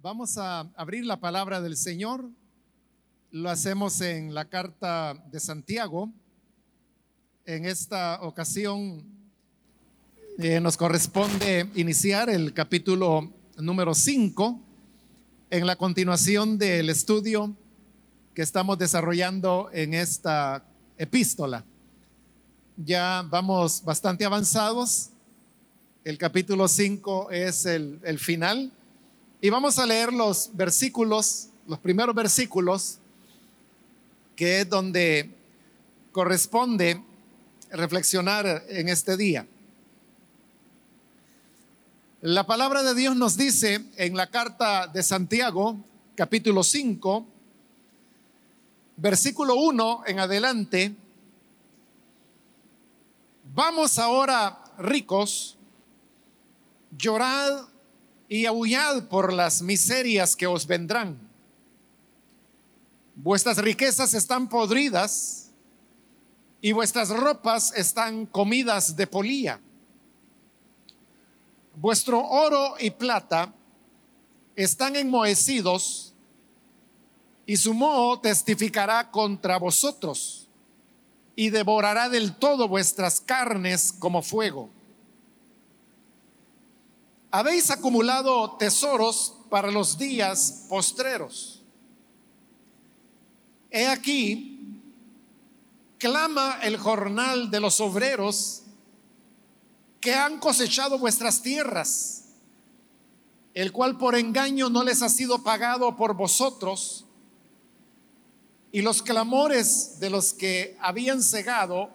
[0.00, 2.30] Vamos a abrir la palabra del Señor.
[3.32, 6.12] Lo hacemos en la carta de Santiago.
[7.44, 9.02] En esta ocasión
[10.38, 14.60] eh, nos corresponde iniciar el capítulo número 5
[15.50, 17.56] en la continuación del estudio
[18.34, 20.62] que estamos desarrollando en esta
[20.96, 21.64] epístola.
[22.76, 25.10] Ya vamos bastante avanzados.
[26.04, 28.72] El capítulo 5 es el, el final
[29.40, 32.98] y vamos a leer los versículos, los primeros versículos,
[34.34, 35.30] que es donde
[36.12, 37.02] corresponde
[37.70, 39.46] reflexionar en este día.
[42.20, 45.76] La palabra de Dios nos dice en la carta de Santiago,
[46.16, 47.24] capítulo 5,
[48.96, 50.96] versículo 1 en adelante,
[53.54, 55.56] vamos ahora ricos,
[56.96, 57.68] llorad
[58.28, 61.18] y aullad por las miserias que os vendrán.
[63.14, 65.50] Vuestras riquezas están podridas
[66.60, 69.60] y vuestras ropas están comidas de polía.
[71.74, 73.52] Vuestro oro y plata
[74.54, 76.14] están enmohecidos
[77.46, 80.48] y su moho testificará contra vosotros
[81.34, 84.70] y devorará del todo vuestras carnes como fuego
[87.30, 91.62] habéis acumulado tesoros para los días postreros.
[93.70, 94.82] He aquí,
[95.98, 98.62] clama el jornal de los obreros
[100.00, 102.24] que han cosechado vuestras tierras,
[103.52, 107.04] el cual por engaño no les ha sido pagado por vosotros,
[108.70, 111.90] y los clamores de los que habían cegado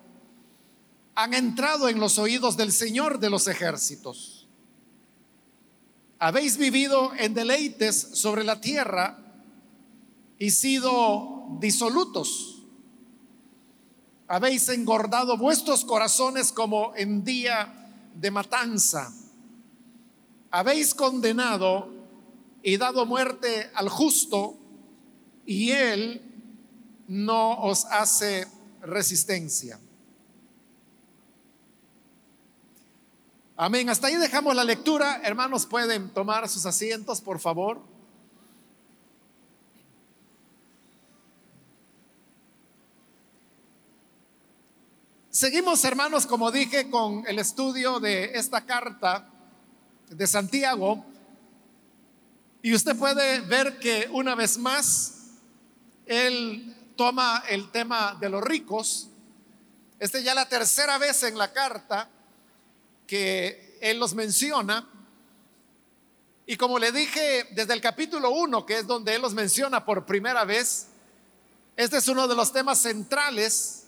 [1.16, 4.33] han entrado en los oídos del Señor de los ejércitos
[6.24, 9.20] habéis vivido en deleites sobre la tierra
[10.40, 12.64] y sido disolutos.
[14.30, 19.14] Habéis engordado vuestros corazones como en día de matanza.
[20.50, 21.90] Habéis condenado
[22.64, 24.58] y dado muerte al justo
[25.46, 26.22] y él
[27.10, 28.48] no os hace
[28.82, 29.78] resistencia.
[33.56, 33.88] Amén.
[33.88, 35.22] Hasta ahí dejamos la lectura.
[35.24, 37.80] Hermanos, pueden tomar sus asientos, por favor.
[45.30, 49.30] Seguimos, hermanos, como dije, con el estudio de esta carta
[50.10, 51.06] de Santiago.
[52.64, 55.28] Y usted puede ver que una vez más,
[56.08, 59.10] él toma el tema de los ricos.
[60.00, 62.10] Este ya la tercera vez en la carta
[63.14, 64.90] que él los menciona.
[66.48, 70.08] Y como le dije desde el capítulo 1, que es donde él los menciona por
[70.08, 70.88] primera vez,
[71.78, 73.84] este es uno de los temas centrales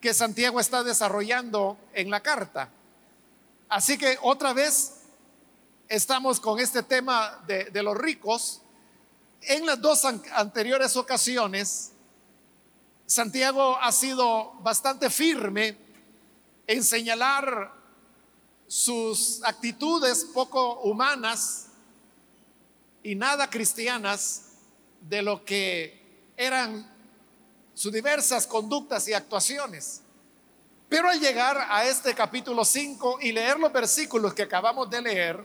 [0.00, 2.70] que Santiago está desarrollando en la carta.
[3.68, 5.00] Así que otra vez
[5.88, 8.62] estamos con este tema de, de los ricos.
[9.40, 11.90] En las dos anteriores ocasiones,
[13.04, 15.76] Santiago ha sido bastante firme
[16.68, 17.81] en señalar
[18.72, 21.66] sus actitudes poco humanas
[23.02, 24.44] y nada cristianas
[24.98, 26.90] de lo que eran
[27.74, 30.00] sus diversas conductas y actuaciones.
[30.88, 35.44] Pero al llegar a este capítulo 5 y leer los versículos que acabamos de leer,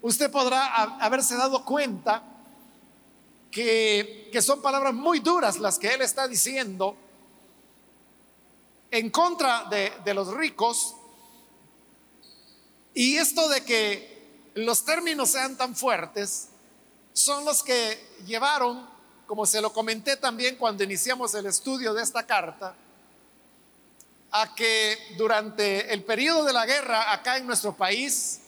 [0.00, 0.64] usted podrá
[0.98, 2.22] haberse dado cuenta
[3.50, 6.96] que, que son palabras muy duras las que él está diciendo
[8.90, 10.96] en contra de, de los ricos
[12.94, 14.14] y esto de que
[14.54, 16.48] los términos sean tan fuertes
[17.12, 18.88] son los que llevaron,
[19.26, 22.74] como se lo comenté también cuando iniciamos el estudio de esta carta,
[24.30, 28.40] a que durante el periodo de la guerra acá en nuestro país,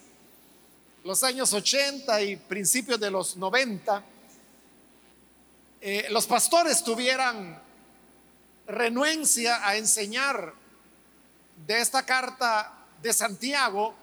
[1.04, 4.02] los años 80 y principios de los 90,
[5.80, 7.62] eh, los pastores tuvieran
[8.66, 10.52] renuencia a enseñar
[11.66, 13.94] de esta carta de Santiago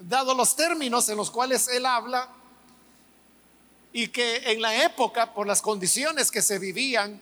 [0.00, 2.28] dado los términos en los cuales él habla
[3.92, 7.20] y que en la época, por las condiciones que se vivían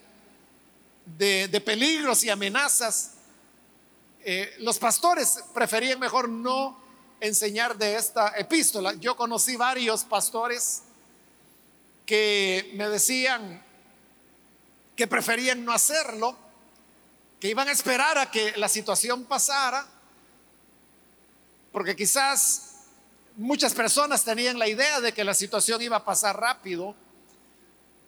[1.07, 3.13] de, peligros y amenazas,
[4.25, 6.79] eh, los pastores preferían mejor no
[7.21, 8.95] enseñar de esta epístola.
[8.95, 10.83] Yo conocí varios pastores
[12.05, 13.63] que me decían
[14.97, 16.37] que preferían no hacerlo,
[17.41, 19.87] que iban a esperar a que la situación pasara
[21.77, 22.66] porque quizás
[23.37, 26.95] muchas personas tenían la idea de que la situación iba a pasar rápido.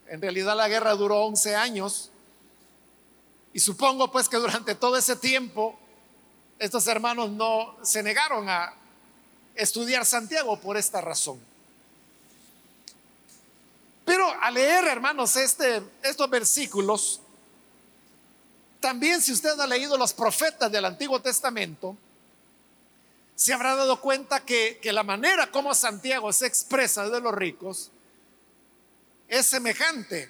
[0.09, 2.11] En realidad la guerra duró 11 años.
[3.53, 5.79] Y supongo pues que durante todo ese tiempo
[6.59, 8.75] estos hermanos no se negaron a
[9.55, 11.41] estudiar Santiago por esta razón.
[14.05, 17.21] Pero al leer, hermanos, este, estos versículos,
[18.81, 21.97] también si usted ha leído los profetas del Antiguo Testamento,
[23.39, 27.93] se habrá dado cuenta que, que la manera como Santiago se expresa de los ricos
[29.29, 30.29] es semejante,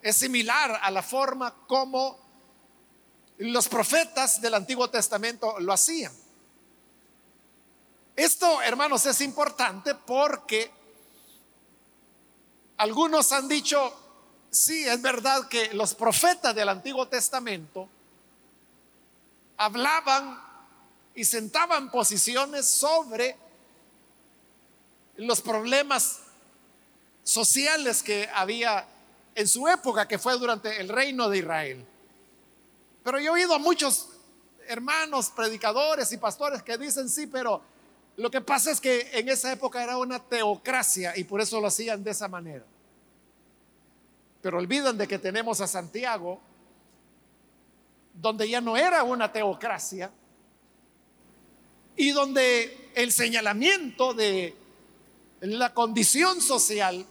[0.00, 2.18] es similar a la forma como
[3.36, 6.14] los profetas del Antiguo Testamento lo hacían.
[8.16, 10.70] Esto, hermanos, es importante porque
[12.78, 13.92] algunos han dicho,
[14.50, 17.86] sí, es verdad que los profetas del Antiguo Testamento
[19.58, 20.45] hablaban
[21.16, 23.36] y sentaban posiciones sobre
[25.16, 26.20] los problemas
[27.24, 28.86] sociales que había
[29.34, 31.86] en su época, que fue durante el reino de Israel.
[33.02, 34.10] Pero yo he oído a muchos
[34.68, 37.62] hermanos, predicadores y pastores que dicen, sí, pero
[38.18, 41.68] lo que pasa es que en esa época era una teocracia y por eso lo
[41.68, 42.64] hacían de esa manera.
[44.42, 46.40] Pero olvidan de que tenemos a Santiago,
[48.12, 50.10] donde ya no era una teocracia
[51.96, 54.54] y donde el señalamiento de
[55.40, 57.06] la condición social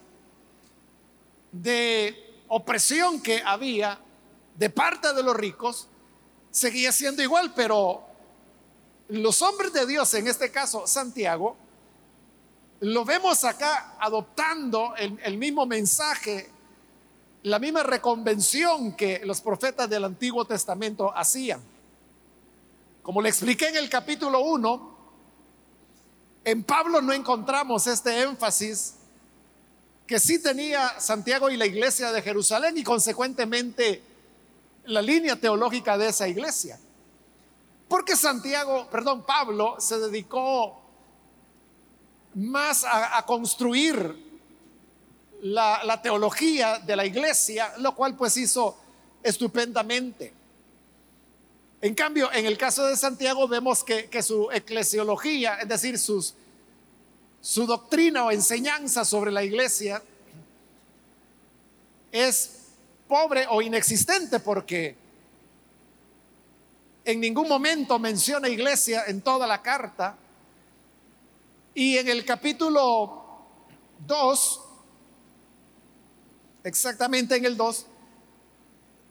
[1.52, 4.00] de opresión que había
[4.58, 5.88] de parte de los ricos
[6.52, 8.06] seguía siendo igual, pero
[9.10, 11.58] los hombres de Dios, en este caso Santiago,
[12.80, 16.50] lo vemos acá adoptando el, mismo mensaje,
[17.44, 21.62] la misma reconvención que los profetas del Antiguo Testamento hacían.
[23.06, 24.98] Como le expliqué en el capítulo 1,
[26.44, 28.96] en Pablo no encontramos este énfasis
[30.08, 34.02] que sí tenía Santiago y la iglesia de Jerusalén y consecuentemente
[34.86, 36.80] la línea teológica de esa iglesia.
[37.88, 40.82] Porque Santiago, perdón, Pablo se dedicó
[42.34, 44.42] más a, construir
[45.44, 48.76] la, la, teología de la iglesia, lo cual pues hizo
[49.22, 50.34] estupendamente.
[51.86, 56.34] En cambio, en el caso de Santiago vemos que, su eclesiología, es decir, su
[57.68, 60.02] doctrina o enseñanza sobre la iglesia,
[62.12, 62.70] es
[63.08, 64.96] pobre o inexistente porque
[67.04, 70.18] en ningún momento menciona iglesia en toda la carta.
[71.76, 73.46] Y en el capítulo
[74.08, 74.62] 2,
[76.64, 77.86] exactamente en el 2,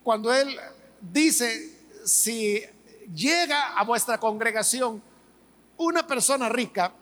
[0.02, 0.58] cuando él
[1.00, 1.73] dice,
[2.04, 2.62] si
[3.14, 5.02] llega a vuestra congregación
[5.76, 6.94] una persona rica,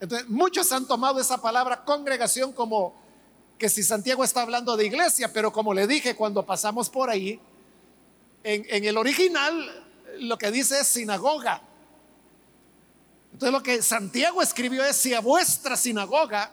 [0.00, 2.94] entonces muchos han tomado esa palabra congregación como
[3.58, 7.40] que si Santiago está hablando de iglesia, pero como le dije cuando pasamos por ahí,
[8.42, 9.86] en, el original
[10.20, 11.62] lo que dice es sinagoga.
[13.32, 16.52] Entonces lo que Santiago escribió es, si a vuestra sinagoga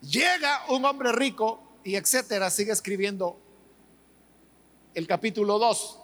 [0.00, 3.38] llega un hombre rico y etcétera, sigue escribiendo
[4.94, 6.01] el capítulo 2.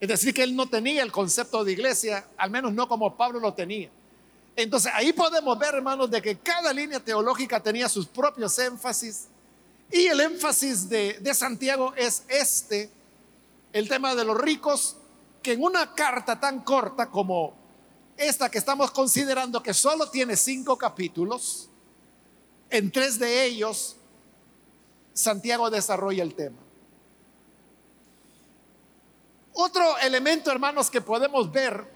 [0.00, 3.38] Es decir, que él no tenía el concepto de iglesia, al menos no como Pablo
[3.38, 3.90] lo tenía.
[4.56, 9.28] Entonces ahí podemos ver, hermanos, de que cada línea teológica tenía sus propios énfasis
[9.92, 12.90] y el énfasis de, de Santiago es este,
[13.72, 14.96] el tema de los ricos
[15.42, 17.54] que en una carta tan corta como
[18.16, 21.68] esta que estamos considerando, que solo tiene cinco capítulos,
[22.68, 23.96] en tres de ellos
[25.12, 26.58] Santiago desarrolla el tema.
[29.62, 31.86] Otro elemento, hermanos, que podemos ver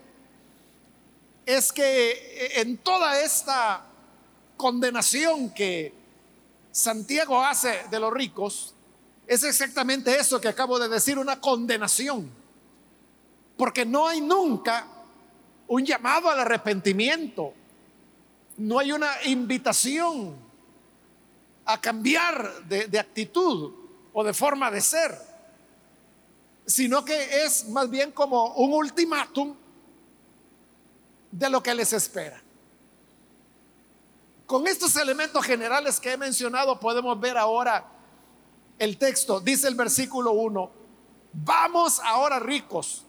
[1.46, 3.86] es que en toda esta
[4.58, 5.94] condenación que
[6.70, 8.74] Santiago hace de los ricos,
[9.26, 12.30] es exactamente eso que acabo de decir, una condenación.
[13.56, 14.86] Porque no hay nunca
[15.66, 17.54] un llamado al arrepentimiento.
[18.58, 20.36] No hay una invitación
[21.64, 23.72] a cambiar de, actitud
[24.12, 25.33] o de forma de ser,
[26.66, 29.54] sino que es más bien como un ultimátum
[31.30, 32.40] de lo que les espera.
[34.46, 37.86] Con estos elementos generales que he mencionado podemos ver ahora
[38.78, 39.40] el texto.
[39.40, 40.70] Dice el versículo 1,
[41.32, 43.04] vamos ahora ricos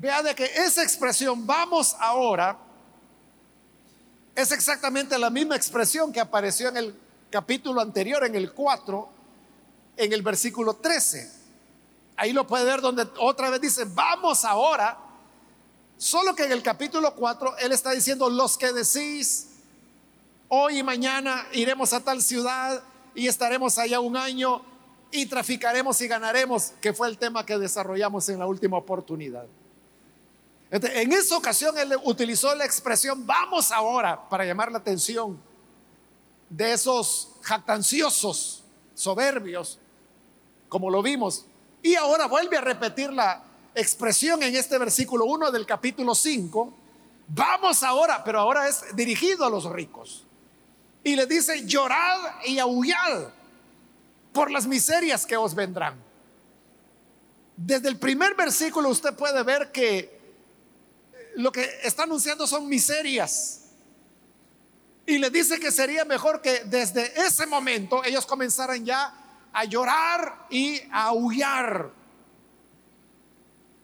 [0.00, 2.56] Vea de que esa expresión, vamos ahora,
[4.36, 9.08] es exactamente la misma expresión que apareció en el capítulo anterior, en el 4,
[9.96, 11.37] en el versículo 13.
[12.18, 14.98] Ahí lo puede ver donde otra vez dice, vamos ahora.
[15.96, 19.50] Solo que en el capítulo 4 él está diciendo, los que decís,
[20.48, 22.82] hoy y mañana iremos a tal ciudad
[23.14, 24.62] y estaremos allá un año
[25.12, 29.46] y traficaremos y ganaremos, que fue el tema que desarrollamos en la última oportunidad.
[30.72, 35.40] En esa ocasión él utilizó la expresión vamos ahora para llamar la atención
[36.50, 39.78] de esos jactanciosos, soberbios,
[40.68, 41.46] como lo vimos.
[41.88, 43.42] Y ahora vuelve a repetir la
[43.74, 46.74] expresión en este versículo 1 del capítulo 5.
[47.28, 50.26] Vamos ahora, pero ahora es dirigido a los ricos.
[51.02, 53.30] Y le dice, llorad y aullad
[54.34, 55.98] por las miserias que os vendrán.
[57.56, 60.20] Desde el primer versículo usted puede ver que
[61.36, 63.62] lo que está anunciando son miserias.
[65.06, 70.46] Y le dice que sería mejor que desde ese momento ellos comenzaran ya a llorar
[70.50, 71.90] y a aullar.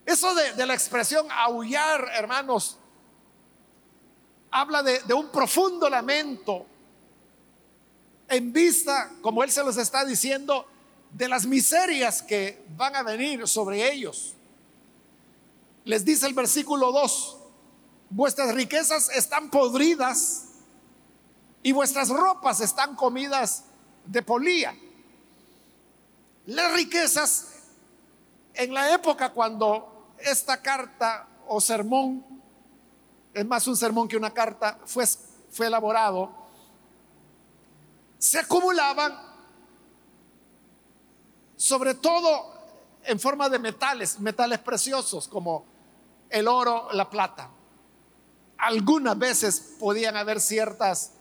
[0.06, 2.78] Eso de, la expresión aullar, hermanos,
[4.50, 6.66] habla de, de un profundo lamento
[8.28, 10.66] en vista, como él se los está diciendo,
[11.11, 14.35] de las miserias que van a venir sobre ellos.
[15.85, 17.37] Les dice el versículo 2,
[18.11, 20.47] vuestras riquezas están podridas
[21.62, 23.64] y vuestras ropas están comidas
[24.06, 24.76] de polía.
[26.46, 27.48] Las riquezas
[28.52, 32.24] en la época cuando esta carta o sermón,
[33.32, 35.04] es más un sermón que una carta, fue,
[35.58, 36.30] elaborado,
[38.18, 39.34] se acumulaban
[41.56, 42.52] sobre todo
[43.04, 45.64] en forma de metales, metales preciosos como
[46.30, 47.50] el oro, la plata.
[48.58, 51.12] Algunas veces podían haber ciertas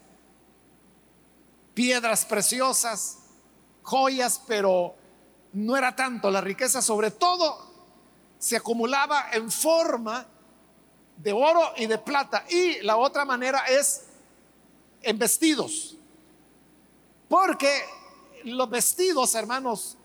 [1.74, 3.20] piedras preciosas,
[3.82, 4.96] joyas, pero
[5.54, 6.30] no era tanto.
[6.30, 7.72] La riqueza sobre todo
[8.38, 10.26] se acumulaba en forma
[11.18, 12.44] de oro y de plata.
[12.50, 14.06] Y la otra manera es
[15.02, 15.96] en vestidos.
[17.30, 17.84] Porque
[18.44, 19.98] los vestidos, hermanos,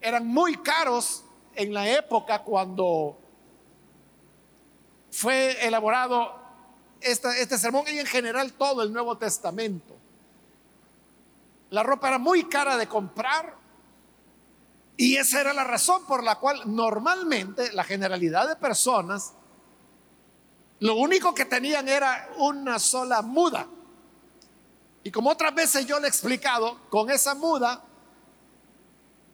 [0.00, 1.24] eran muy caros
[1.54, 3.18] en la época cuando
[5.10, 6.42] fue elaborado
[7.00, 9.94] este sermón y en general todo el Nuevo Testamento.
[11.70, 13.63] La ropa era muy cara de comprar
[14.96, 19.32] y esa era la razón por la cual normalmente la generalidad de personas
[20.80, 23.66] lo único que tenían era una sola muda.
[25.02, 27.82] Y como otras veces yo le he explicado, con esa muda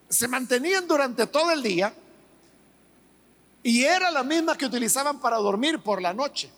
[0.08, 1.92] se mantenían durante todo el día
[3.62, 6.50] y era la misma que utilizaban para dormir por la noche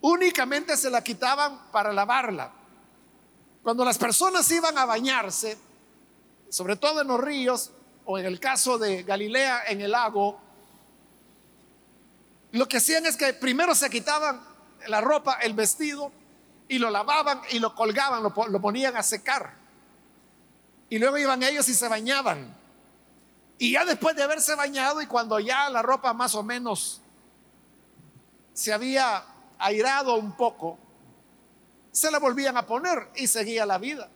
[0.00, 2.52] únicamente se la quitaban para lavarla.
[3.62, 5.58] Cuando las personas iban a bañarse,
[6.50, 7.70] sobre todo en los ríos
[8.04, 10.38] o en el caso de Galilea en el lago,
[12.52, 14.42] lo que hacían es que primero se quitaban
[14.88, 16.12] la ropa, el vestido,
[16.68, 19.54] y lo lavaban y lo colgaban, lo, lo ponían a secar.
[20.88, 22.56] Y luego iban ellos y se bañaban.
[23.58, 27.00] Y ya después de haberse bañado y cuando ya la ropa más o menos
[28.54, 29.24] se había
[29.58, 30.78] airado un poco,
[31.92, 34.08] se la volvían a poner y seguía la vida.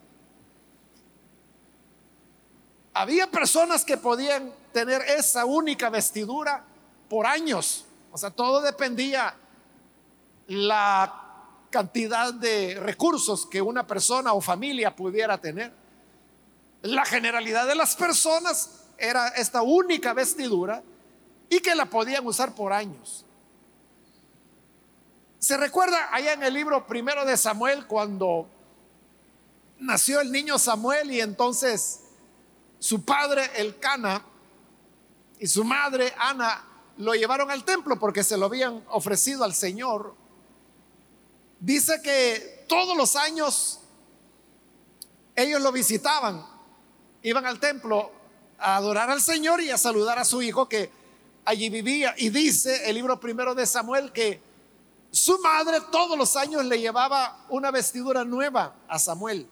[2.95, 6.65] Había personas que podían tener esa única vestidura
[7.09, 7.85] por años.
[8.13, 9.35] O sea, todo dependía
[10.47, 11.23] la
[11.71, 15.73] cantidad de recursos que una persona o familia pudiera tener.
[16.83, 20.81] La generalidad de las personas era esta única vestidura
[21.49, 23.25] y que la podían usar por años.
[25.41, 28.47] ¿Se recuerda allá en el libro primero de Samuel cuando
[29.81, 32.04] nació el niño Samuel y entonces
[32.85, 34.23] su padre el Cana
[35.38, 36.62] y su madre Ana
[36.99, 40.14] lo llevaron al templo porque se lo habían ofrecido al Señor?
[41.59, 43.81] Dice que todos los años
[45.35, 46.47] ellos lo visitaban,
[47.23, 48.12] iban al templo
[48.59, 50.91] a adorar al Señor y a saludar a su hijo que
[51.47, 52.14] allí vivía.
[52.19, 54.43] Y dice el libro primero de Samuel que
[55.11, 59.49] su madre todos los años le llevaba una vestidura nueva a Samuel.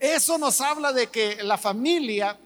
[0.00, 2.38] Eso nos habla de que la familia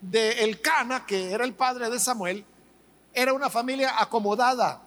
[0.00, 2.46] de Elcana, que era el padre de Samuel,
[3.12, 4.80] era una familia acomodada,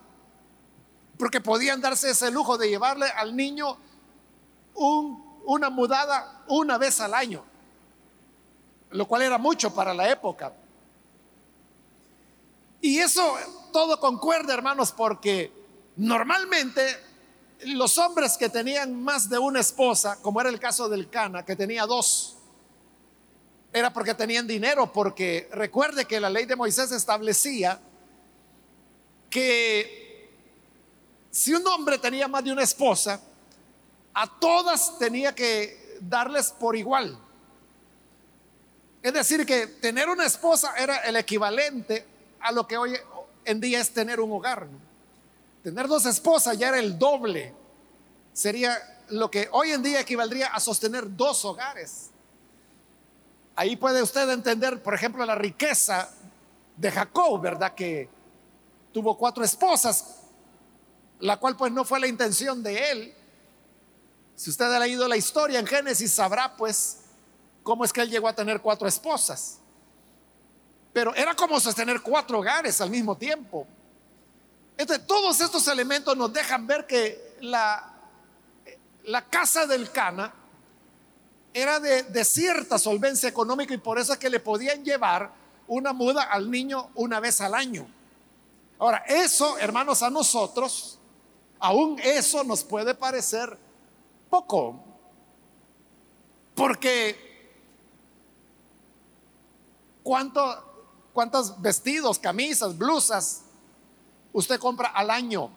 [1.17, 3.77] porque podían darse ese lujo de llevarle al niño
[4.73, 7.43] una mudada una vez al año,
[8.91, 10.53] lo cual era mucho para la época.
[12.79, 13.35] Y eso
[13.73, 15.51] todo concuerda, hermanos, porque
[15.97, 16.81] normalmente
[17.65, 21.55] los hombres que tenían más de una esposa, como era el caso del Cana, que
[21.55, 22.37] tenía dos,
[23.71, 27.79] era porque tenían dinero, porque recuerde que la ley de Moisés establecía
[29.29, 30.29] que
[31.31, 33.19] si un hombre tenía más de una esposa,
[34.13, 37.17] a todas tenía que darles por igual.
[39.01, 42.05] Es decir, que tener una esposa era el equivalente
[42.39, 42.95] a lo que hoy
[43.43, 44.67] en día es tener un hogar.
[45.63, 47.53] Tener dos esposas ya era el doble.
[48.33, 48.77] Sería
[49.09, 52.09] lo que hoy en día equivaldría a sostener dos hogares.
[53.55, 56.09] Ahí puede usted entender, por ejemplo, la riqueza
[56.75, 57.73] de Jacob, ¿verdad?
[57.73, 58.09] Que
[58.91, 60.17] tuvo cuatro esposas,
[61.19, 63.13] la cual pues no fue la intención de él.
[64.35, 67.01] Si usted ha leído la historia en Génesis, sabrá pues
[67.61, 69.59] cómo es que él llegó a tener cuatro esposas.
[70.91, 73.67] Pero era como sostener cuatro hogares al mismo tiempo.
[74.77, 77.93] Entonces, todos estos elementos nos dejan ver que la,
[79.05, 80.33] la casa del Cana
[81.53, 85.31] era de, cierta solvencia económica y por eso es que le podían llevar
[85.67, 87.87] una muda al niño una vez al año.
[88.79, 90.97] Ahora, eso, hermanos, a nosotros,
[91.59, 93.57] aún eso nos puede parecer
[94.29, 94.83] poco.
[96.55, 97.53] Porque,
[100.01, 100.41] ¿cuánto,
[101.13, 103.42] ¿cuántos vestidos, camisas, blusas
[104.33, 105.49] usted compra al año?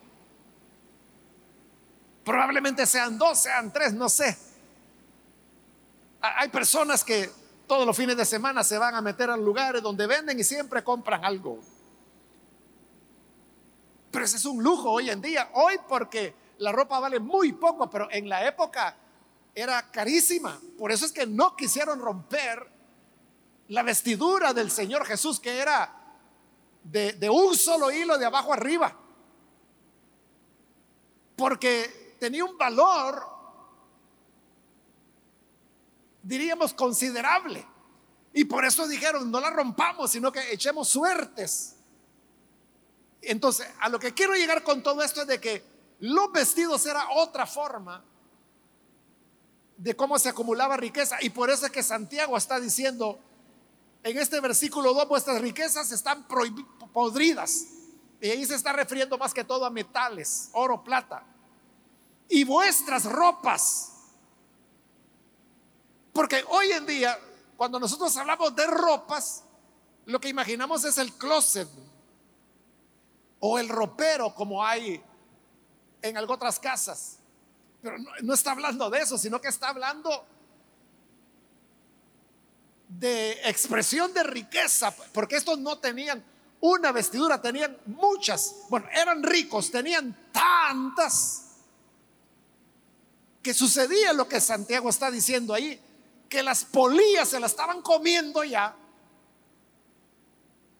[2.24, 4.36] Probablemente sean dos, sean tres, no sé.
[6.20, 7.30] Hay personas que
[7.66, 10.82] todos los fines de semana se van a meter a lugares donde venden y siempre
[10.84, 11.60] compran algo.
[14.10, 15.50] Pero ese es un lujo hoy en día.
[15.54, 18.96] Hoy porque la ropa vale muy poco, pero en la época
[19.54, 20.60] era carísima.
[20.78, 22.66] Por eso es que no quisieron romper
[23.68, 25.95] la vestidura del Señor Jesús, que era
[26.90, 28.96] de, un solo hilo de abajo arriba.
[31.36, 33.36] Porque tenía un valor
[36.26, 37.64] diríamos, considerable.
[38.32, 41.76] Y por eso dijeron, no la rompamos, sino que echemos suertes.
[43.22, 45.64] Entonces, a lo que quiero llegar con todo esto es de que
[46.00, 48.04] los vestidos era otra forma
[49.76, 51.16] de cómo se acumulaba riqueza.
[51.22, 53.18] Y por eso es que Santiago está diciendo
[54.02, 56.26] en este versículo 2, vuestras riquezas están
[56.96, 57.66] podridas.
[58.22, 61.22] Y ahí se está refiriendo más que todo a metales, oro, plata.
[62.26, 63.92] Y vuestras ropas
[66.16, 67.20] porque hoy en día,
[67.58, 69.42] cuando nosotros hablamos de ropas,
[70.06, 71.68] lo que imaginamos es el closet
[73.38, 75.04] o el ropero como hay
[76.00, 77.18] en algunas otras casas.
[77.82, 80.24] Pero no, está hablando de eso, sino que está hablando
[82.88, 86.24] de expresión de riqueza, porque estos no tenían
[86.60, 88.56] una vestidura, tenían muchas.
[88.68, 91.42] Bueno, eran ricos, tenían tantas
[93.42, 95.80] que sucedía lo que Santiago está diciendo ahí
[96.28, 98.74] que las polillas se la estaban comiendo ya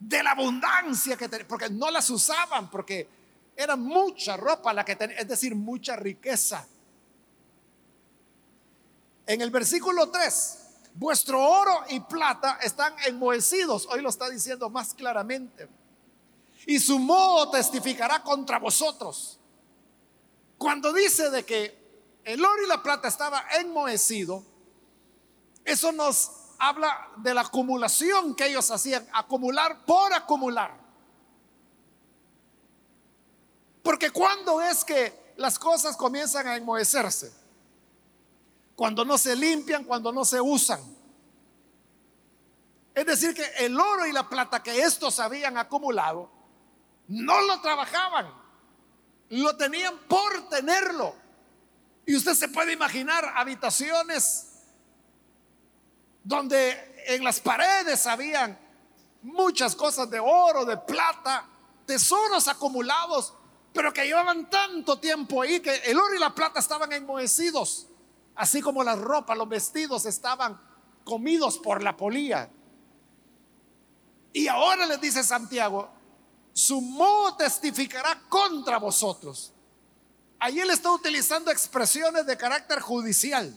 [0.00, 3.08] de la abundancia que tenían, porque no las usaban, porque
[3.54, 6.66] era mucha ropa la que tenían, es decir, mucha riqueza.
[9.26, 10.65] En el versículo 3,
[10.96, 15.68] vuestro oro y plata están enmohecidos, hoy lo está diciendo más claramente,
[16.66, 19.38] y su moho testificará contra vosotros.
[20.59, 21.87] Cuando dice de que
[22.24, 24.42] el oro y la plata estaba enmohecido,
[25.64, 30.87] eso nos habla de la acumulación que ellos hacían, acumular por acumular.
[33.82, 37.45] Porque cuando es que las cosas comienzan a enmohecerse?
[38.76, 40.80] Cuando no se limpian, cuando no se usan.
[42.94, 46.30] Es decir, que el oro y la plata que estos habían acumulado,
[47.08, 48.32] no lo trabajaban,
[49.30, 51.14] lo tenían por tenerlo.
[52.06, 54.52] Y usted se puede imaginar habitaciones
[56.22, 58.58] donde en las paredes habían
[59.22, 61.48] muchas cosas de oro, de plata,
[61.84, 63.34] tesoros acumulados,
[63.72, 67.86] pero que llevaban tanto tiempo ahí que el oro y la plata estaban enmohecidos,
[68.37, 70.61] así como las ropas, los vestidos estaban
[71.05, 72.51] comidos por la polía.
[74.33, 75.90] Y ahora les dice Santiago,
[76.53, 79.53] su modo testificará contra vosotros.
[80.38, 83.55] Ahí él está utilizando expresiones de carácter judicial.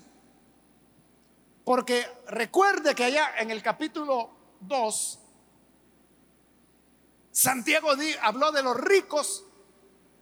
[1.65, 5.19] Porque recuerde que allá en el capítulo 2,
[7.31, 7.89] Santiago
[8.21, 9.43] habló de los ricos,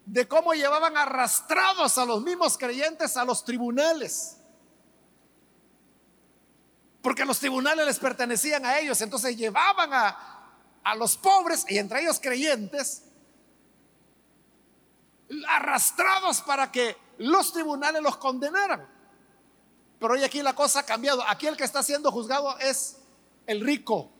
[0.06, 4.37] de cómo llevaban arrastrados a los mismos creyentes a los tribunales.
[7.08, 10.52] Porque los tribunales les pertenecían a ellos, entonces llevaban a,
[10.84, 13.04] a los pobres y entre ellos creyentes
[15.48, 18.86] arrastrados para que los tribunales los condenaran.
[19.98, 21.24] Pero hoy aquí la cosa ha cambiado.
[21.26, 22.98] Aquí el que está siendo juzgado es
[23.46, 24.12] el rico.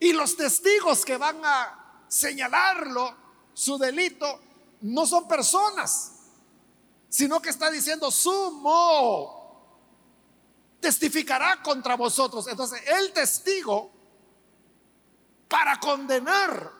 [0.00, 3.14] Y los testigos que van a señalarlo,
[3.52, 4.40] su delito,
[4.80, 6.30] no son personas,
[7.10, 9.41] sino que está diciendo sumo
[10.82, 12.48] testificará contra vosotros.
[12.48, 13.90] Entonces, el testigo
[15.48, 16.70] para condenar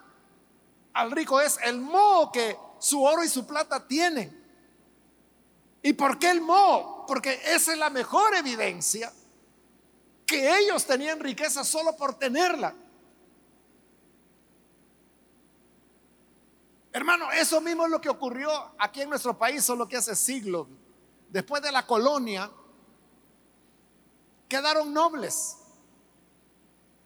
[0.92, 4.42] al rico es el moho que su oro y su plata tienen.
[5.82, 7.06] ¿Y por qué el moho?
[7.06, 9.12] Porque esa es la mejor evidencia
[10.26, 12.74] que ellos tenían riqueza solo por tenerla.
[16.92, 20.66] Hermano, eso mismo es lo que ocurrió aquí en nuestro país solo que hace siglos.
[21.30, 22.50] Después de la colonia,
[24.52, 25.56] quedaron nobles,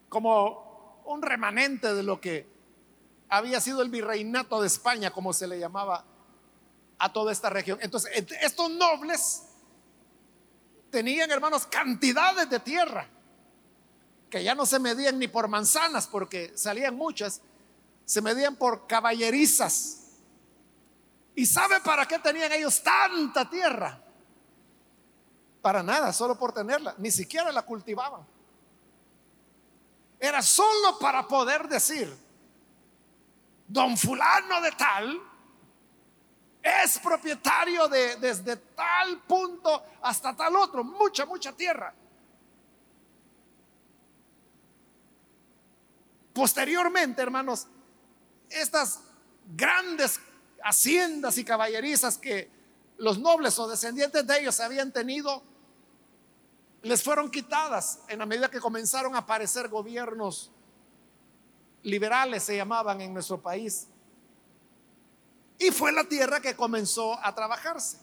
[0.09, 2.44] como un remanente de lo que
[3.28, 6.04] había sido el virreinato de España, como se le llamaba
[6.98, 7.78] a toda esta región.
[7.82, 8.11] Entonces,
[8.42, 9.44] estos nobles
[10.90, 13.09] tenían, hermanos, cantidades de tierra,
[14.28, 17.42] que ya no se medían ni por manzanas, porque salían muchas,
[18.04, 20.16] se medían por caballerizas.
[21.37, 24.02] ¿Y sabe para qué tenían ellos tanta tierra?
[25.66, 26.94] Para nada, solo por tenerla.
[26.98, 28.24] Ni siquiera la cultivaban.
[30.20, 32.16] Era solo para poder decir,
[33.66, 35.20] don fulano de tal
[36.62, 41.92] es propietario de desde tal punto hasta tal otro, mucha, mucha tierra.
[46.33, 47.66] Posteriormente, hermanos,
[48.48, 49.00] estas
[49.57, 50.20] grandes
[50.62, 52.55] haciendas y caballerizas que
[52.98, 55.42] los nobles o descendientes de ellos habían tenido,
[56.83, 60.51] les fueron quitadas en la medida que comenzaron a aparecer gobiernos
[61.83, 63.89] liberales, se llamaban en nuestro país.
[65.59, 67.99] Y fue la tierra que comenzó a trabajarse.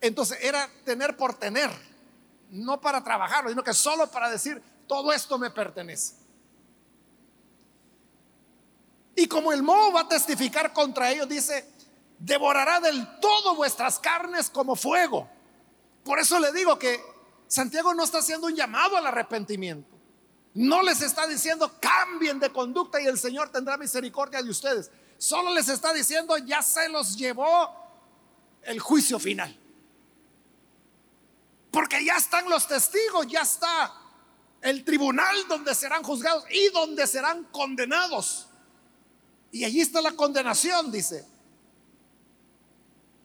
[0.00, 1.70] Entonces era tener por tener,
[2.50, 6.14] no para trabajarlo, sino que solo para decir, todo esto me pertenece.
[9.14, 11.68] Y como el moho va a testificar contra ellos, dice,
[12.18, 15.28] devorará del todo vuestras carnes como fuego.
[16.04, 17.00] Por eso le digo que
[17.46, 19.96] Santiago no está haciendo un llamado al arrepentimiento.
[20.54, 24.90] No les está diciendo cambien de conducta y el Señor tendrá misericordia de ustedes.
[25.16, 27.70] Solo les está diciendo ya se los llevó
[28.62, 29.56] el juicio final.
[31.70, 33.94] Porque ya están los testigos, ya está
[34.60, 38.48] el tribunal donde serán juzgados y donde serán condenados.
[39.50, 41.26] Y allí está la condenación, dice.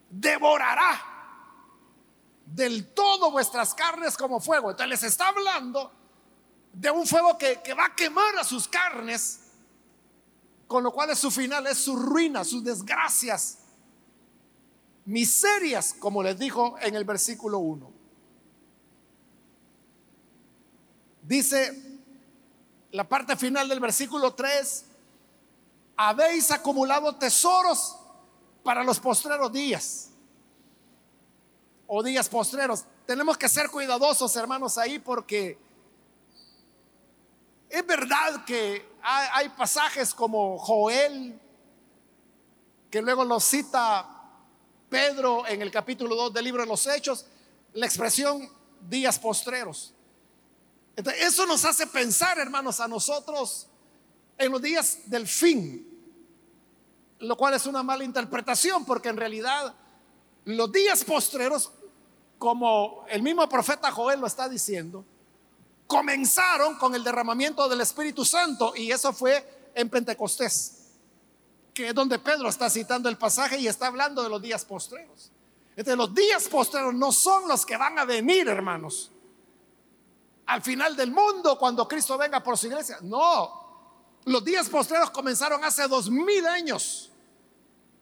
[0.10, 1.17] Devorará
[2.54, 4.72] del todo vuestras carnes como fuego.
[4.72, 5.92] Entonces les está hablando
[6.74, 9.42] de un fuego que, que va a quemar a sus carnes,
[10.68, 13.60] con lo cual es su final, es su ruina, sus desgracias,
[15.06, 17.92] miserias, como les dijo en el versículo 1.
[21.24, 22.00] Dice
[22.92, 24.86] la parte final del versículo 3,
[25.98, 27.98] habéis acumulado tesoros
[28.64, 30.12] para los postreros días
[31.88, 32.86] o días postreros.
[33.06, 35.58] Tenemos que ser cuidadosos, hermanos, ahí porque
[37.70, 41.40] es verdad que hay, pasajes como Joel,
[42.90, 44.10] que luego lo cita
[44.90, 47.26] Pedro en el capítulo 2 del libro de los Hechos,
[47.74, 48.50] la expresión
[48.82, 49.94] días postreros.
[50.96, 53.68] Eso nos hace pensar, hermanos, a nosotros
[54.38, 55.86] en los días del fin,
[57.20, 59.76] lo cual es una mala interpretación, porque en realidad
[60.46, 61.72] los días postreros
[62.38, 65.04] como el mismo profeta Joel lo está diciendo,
[65.88, 70.90] comenzaron con el derramamiento del Espíritu Santo y eso fue en Pentecostés,
[71.74, 75.32] que es donde Pedro está citando el pasaje y está hablando de los días postreros.
[75.76, 79.12] Entonces los días postreros no son los que van a venir, hermanos,
[80.48, 82.98] al final del mundo cuando Cristo venga por su iglesia.
[83.02, 83.68] No,
[84.26, 87.12] los días postreros comenzaron hace dos mil años,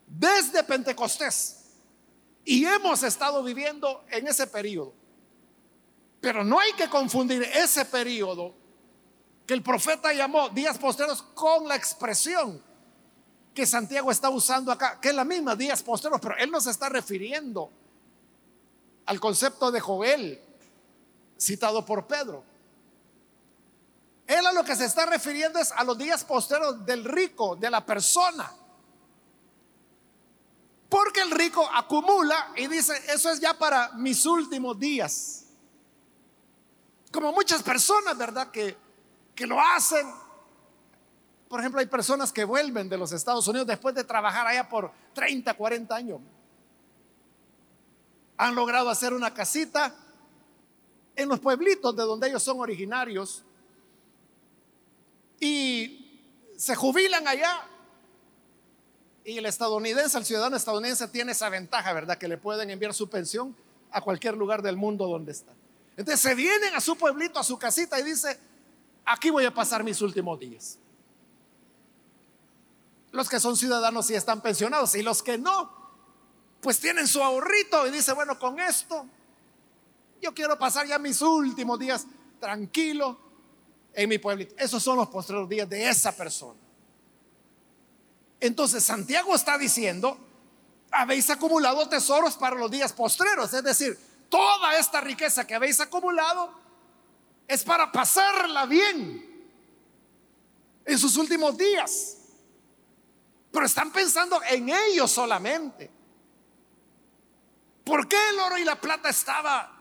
[0.08, 1.55] desde Pentecostés.
[2.46, 4.94] Y hemos estado viviendo en ese periodo.
[6.22, 8.54] Pero no hay que confundir ese periodo
[9.46, 12.62] que el profeta llamó días posteros con la expresión
[13.54, 16.72] que Santiago está usando acá, que es la misma días posteros, pero él no se
[16.72, 17.72] está refiriendo
[19.06, 20.42] al concepto de Joel
[21.40, 22.44] citado por Pedro.
[24.28, 27.70] Él a lo que se está refiriendo es a los días posteros del rico, de
[27.70, 28.52] la persona
[30.89, 35.45] porque el rico acumula y dice, eso es ya para mis últimos días.
[37.12, 38.52] Como muchas personas, ¿verdad?
[38.52, 38.78] Que,
[39.34, 40.06] que lo hacen.
[41.48, 44.91] Por ejemplo, hay personas que vuelven de los Estados Unidos después de trabajar allá por
[45.13, 46.21] 30, 40 años.
[48.38, 49.95] Han logrado hacer una casita
[51.15, 53.43] en los pueblitos de donde ellos son originarios
[55.39, 57.67] y se jubilan allá
[59.26, 62.18] Y el estadounidense, el ciudadano estadounidense tiene esa ventaja, ¿verdad?
[62.18, 63.56] Que le pueden enviar su pensión
[63.92, 65.52] a cualquier lugar del mundo donde está.
[65.98, 68.40] Entonces se vienen a su pueblito, a su casita y dice,
[69.04, 70.78] aquí voy a pasar mis últimos días.
[73.12, 75.74] Los que son ciudadanos y están pensionados y los que no,
[76.62, 79.08] pues tienen su ahorrito y dice, bueno, con esto
[80.22, 82.06] yo quiero pasar ya mis últimos días
[82.40, 83.18] tranquilo
[83.94, 84.54] en mi pueblito.
[84.58, 86.64] Esos son los postreros días de esa persona.
[88.39, 90.17] Entonces Santiago está diciendo,
[90.91, 93.98] habéis acumulado tesoros para los días postreros, es decir,
[94.30, 96.54] toda esta riqueza que habéis acumulado
[97.48, 99.36] es para pasarla bien
[100.86, 102.17] en sus últimos días.
[103.52, 105.89] Pero están pensando en ellos solamente.
[107.84, 109.71] ¿Por qué el oro y la plata estaba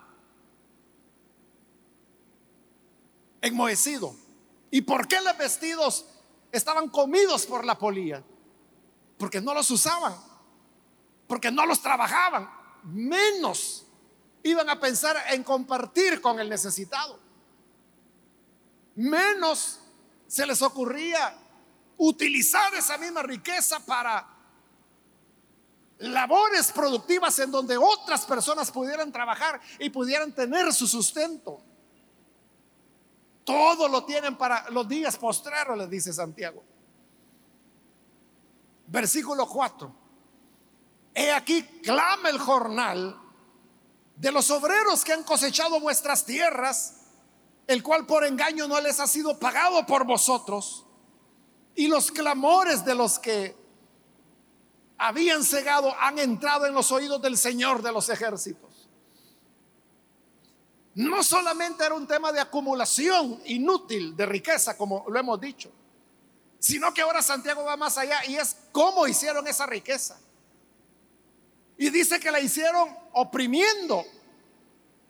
[3.41, 4.15] enmohecido?
[4.71, 6.07] ¿Y por qué los vestidos
[6.53, 8.23] estaban comidos por la polilla?
[9.25, 10.15] Porque no los usaban,
[11.27, 12.47] porque no los trabajaban,
[12.83, 13.87] menos
[14.43, 17.19] iban a pensar en compartir con el necesitado.
[18.97, 19.81] Menos
[20.27, 21.39] se les ocurría
[21.97, 24.29] utilizar esa misma riqueza para
[26.01, 31.63] labores productivas en donde otras personas pudieran trabajar y pudieran tener su sustento.
[33.43, 36.74] Todo lo tienen para los días postreros, les dice Santiago.
[38.87, 39.95] Versículo 4.
[41.15, 43.21] He aquí clama el jornal
[44.17, 47.03] de los obreros que han cosechado vuestras tierras,
[47.67, 50.85] el cual por engaño no les ha sido pagado por vosotros,
[51.75, 53.57] y los clamores de los que
[54.99, 58.89] habían cegado han entrado en los oídos del Señor de los ejércitos.
[60.95, 65.73] No solamente era un tema de acumulación inútil de riqueza, como lo hemos dicho,
[66.65, 70.19] sino que ahora Santiago va más allá y es cómo hicieron esa riqueza.
[71.77, 74.03] Y dice que la hicieron oprimiendo,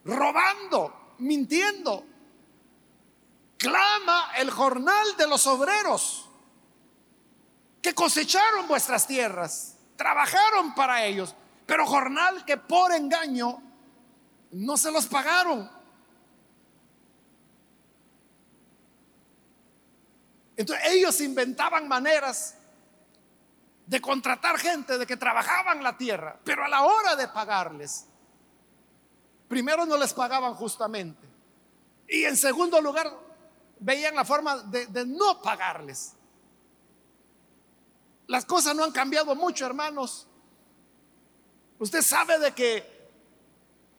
[0.05, 2.05] robando, mintiendo.
[3.57, 6.29] Clama el jornal de los obreros
[7.81, 11.37] que cosecharon vuestras tierras, trabajaron para ellos,
[11.67, 13.63] pero jornal que por engaño
[14.51, 15.71] no se los pagaron.
[20.57, 22.57] Entonces ellos inventaban maneras
[23.87, 28.07] de contratar gente, de que trabajaban la tierra, pero a la hora de pagarles,
[29.49, 31.29] primero no les pagaban justamente.
[32.09, 33.13] Y en segundo lugar,
[33.81, 36.15] veían la forma de, de no pagarles.
[38.27, 40.27] Las cosas no han cambiado mucho, hermanos.
[41.79, 43.11] Usted sabe de que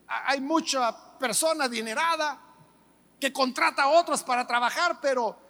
[0.08, 2.40] hay mucha persona adinerada
[3.20, 5.45] que contrata a otros para trabajar, pero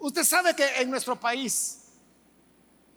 [0.00, 1.78] usted sabe que en nuestro país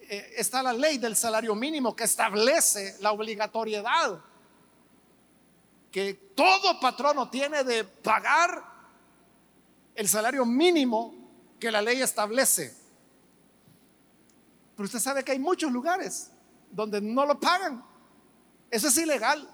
[0.01, 4.19] eh, está la ley del salario mínimo que establece la obligatoriedad
[5.93, 8.63] que todo patrono tiene de pagar
[9.93, 11.13] el salario mínimo
[11.59, 12.75] que la ley establece.
[14.75, 16.31] Pero usted sabe que hay muchos lugares
[16.71, 17.85] donde no lo pagan.
[18.71, 19.47] Eso es ilegal.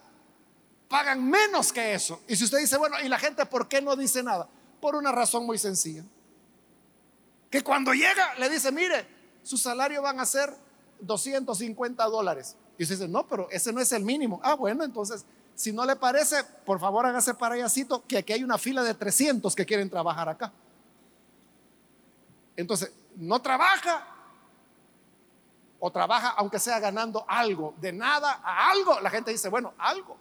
[0.88, 2.22] Pagan menos que eso.
[2.26, 4.48] Y si usted dice, bueno, ¿y la gente por qué no dice nada?
[4.80, 6.06] Por una razón muy sencilla.
[7.50, 9.08] Que cuando llega le dice, mire,
[9.44, 10.54] su salario van a ser
[11.02, 12.56] 250 dólares.
[12.78, 14.40] Y usted dice, no, pero ese no es el mínimo.
[14.44, 18.44] Ah, bueno, entonces, si no le parece, por favor hágase para allácito que aquí hay
[18.44, 20.54] una fila de 300 que quieren trabajar acá.
[22.56, 24.08] Entonces, no trabaja
[25.80, 29.00] o trabaja aunque sea ganando algo, de nada a algo.
[29.00, 30.18] La gente dice, bueno, algo.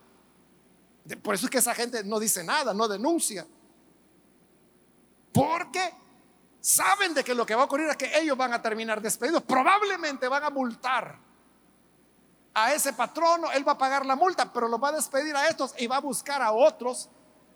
[1.22, 3.46] Por eso es que esa gente no dice nada, no denuncia.
[5.32, 5.92] Porque
[6.60, 9.42] saben de que lo que va a ocurrir es que ellos van a terminar despedidos.
[9.42, 11.18] Probablemente van a multar
[12.54, 15.46] a ese patrono, él va a pagar la multa, pero lo va a despedir a
[15.46, 17.08] estos y va a buscar a otros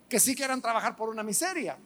[0.09, 1.79] que sí quieran trabajar por una miseria.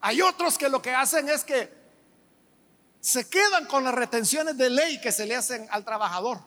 [0.00, 1.74] Hay otros que lo que hacen es que
[3.00, 6.40] se quedan con las retenciones de ley que se le hacen al trabajador.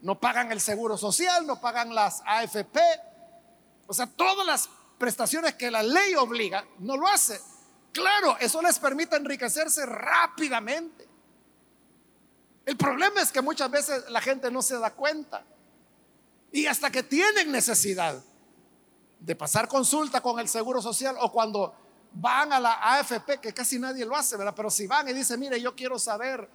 [0.00, 2.78] No pagan el seguro social, no pagan las AFP,
[3.86, 4.68] o sea, todas las
[4.98, 7.40] prestaciones que la ley obliga, no lo hace.
[7.96, 11.08] Claro, eso les permite enriquecerse rápidamente.
[12.66, 15.42] El problema es que muchas veces la gente no se da cuenta.
[16.52, 18.22] Y hasta que tienen necesidad
[19.18, 21.74] de pasar consulta con el Seguro Social o cuando
[22.12, 24.52] van a la AFP, que casi nadie lo hace, ¿verdad?
[24.54, 26.50] Pero si van y dicen, mire, yo quiero saber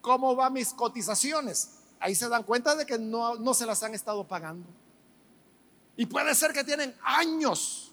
[0.00, 3.96] cómo van mis cotizaciones, ahí se dan cuenta de que no, no se las han
[3.96, 4.68] estado pagando.
[5.96, 7.91] Y puede ser que tienen años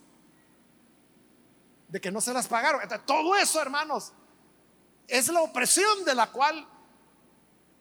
[1.89, 2.82] de que no se las pagaron.
[3.06, 4.13] todo eso, hermanos,
[5.08, 6.67] es la opresión de la cual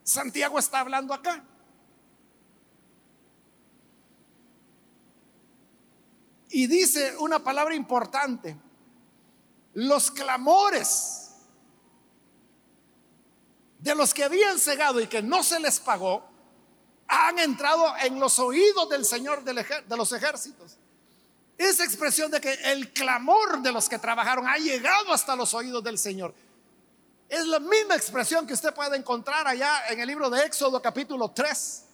[0.02, 1.44] Santiago está hablando acá.
[6.50, 8.58] Y dice una palabra importante,
[9.74, 11.34] los clamores
[13.78, 16.26] de los que habían cegado y que no se les pagó,
[17.06, 20.78] han entrado en los oídos del Señor de los ejércitos.
[21.58, 25.82] Esa expresión de que el clamor de los que trabajaron ha llegado hasta los oídos
[25.82, 26.32] del Señor.
[27.28, 31.32] Es la misma expresión que usted puede encontrar allá en el libro de Éxodo capítulo
[31.32, 31.84] 3.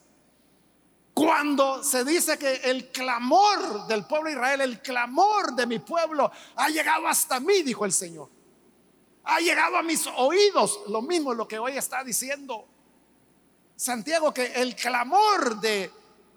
[1.14, 6.30] Cuando se dice que el clamor del pueblo de Israel, el clamor de mi pueblo
[6.56, 8.28] ha llegado hasta mí, dijo el Señor.
[9.24, 10.80] Ha llegado a mis oídos.
[10.88, 12.66] Lo mismo lo que hoy está diciendo
[13.76, 15.90] Santiago, que el clamor de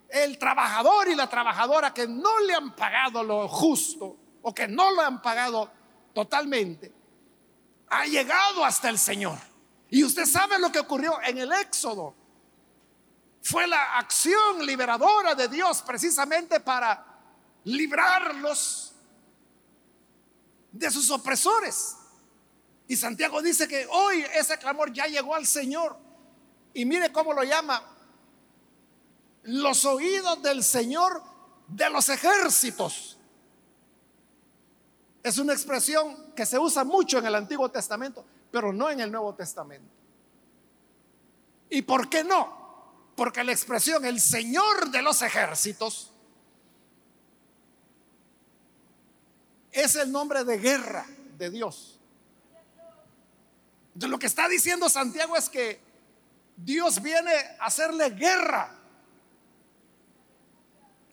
[0.09, 4.91] el trabajador y la trabajadora que no le han pagado lo justo o que no
[4.91, 5.69] lo han pagado
[6.13, 6.93] totalmente,
[7.89, 9.37] ha llegado hasta el Señor.
[9.89, 12.15] Y usted sabe lo que ocurrió en el Éxodo.
[13.41, 17.05] Fue la acción liberadora de Dios precisamente para
[17.63, 18.93] librarlos
[20.71, 21.95] de sus opresores.
[22.87, 25.97] Y Santiago dice que hoy ese clamor ya llegó al Señor.
[26.73, 27.96] Y mire cómo lo llama
[29.47, 31.23] los oídos del Señor
[31.67, 33.17] de los ejércitos.
[35.23, 39.11] Es una expresión que se usa mucho en el Antiguo Testamento, pero no en el
[39.11, 39.89] Nuevo Testamento.
[41.69, 43.11] ¿Y por qué no?
[43.15, 46.11] Porque la expresión el Señor de los ejércitos
[49.71, 51.05] es el nombre de guerra
[51.37, 51.99] de Dios.
[53.93, 55.79] De lo que está diciendo Santiago es que
[56.57, 58.76] Dios viene a hacerle guerra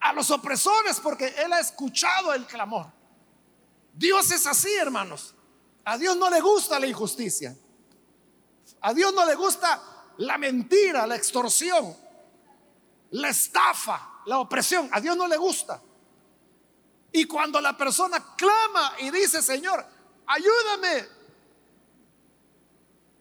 [0.05, 2.87] a los opresores porque Él ha escuchado el clamor.
[3.95, 5.35] Dios es así, hermanos.
[5.83, 7.57] A Dios no le gusta la injusticia.
[8.83, 9.83] A Dios no le gusta
[10.19, 11.97] la mentira, la extorsión,
[13.13, 14.91] la estafa, la opresión.
[14.93, 15.81] A Dios no le gusta.
[17.11, 19.87] Y cuando la persona clama y dice, Señor,
[20.27, 21.09] ayúdame.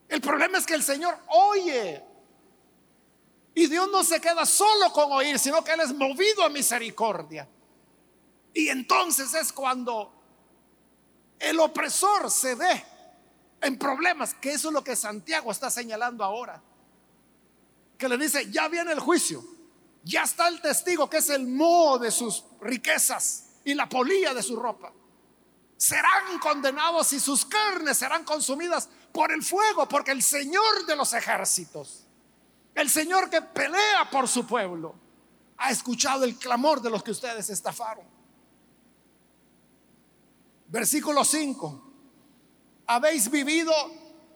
[0.09, 2.03] El problema es que el Señor oye
[3.55, 7.47] y Dios no se queda solo con oír, sino que Él es movido a misericordia.
[8.53, 10.11] Y entonces es cuando
[11.39, 12.83] el opresor se ve
[13.61, 16.61] en problemas, que eso es lo que Santiago está señalando ahora.
[17.97, 19.43] Que le dice, ya viene el juicio,
[20.03, 24.41] ya está el testigo que es el moho de sus riquezas y la polilla de
[24.41, 24.91] su ropa.
[25.77, 31.13] Serán condenados y sus carnes serán consumidas por el fuego, porque el Señor de los
[31.13, 32.07] ejércitos
[32.75, 34.95] el Señor que pelea por su pueblo
[35.57, 38.05] ha escuchado el clamor de los que ustedes estafaron.
[40.67, 41.91] Versículo 5.
[42.87, 43.73] Habéis vivido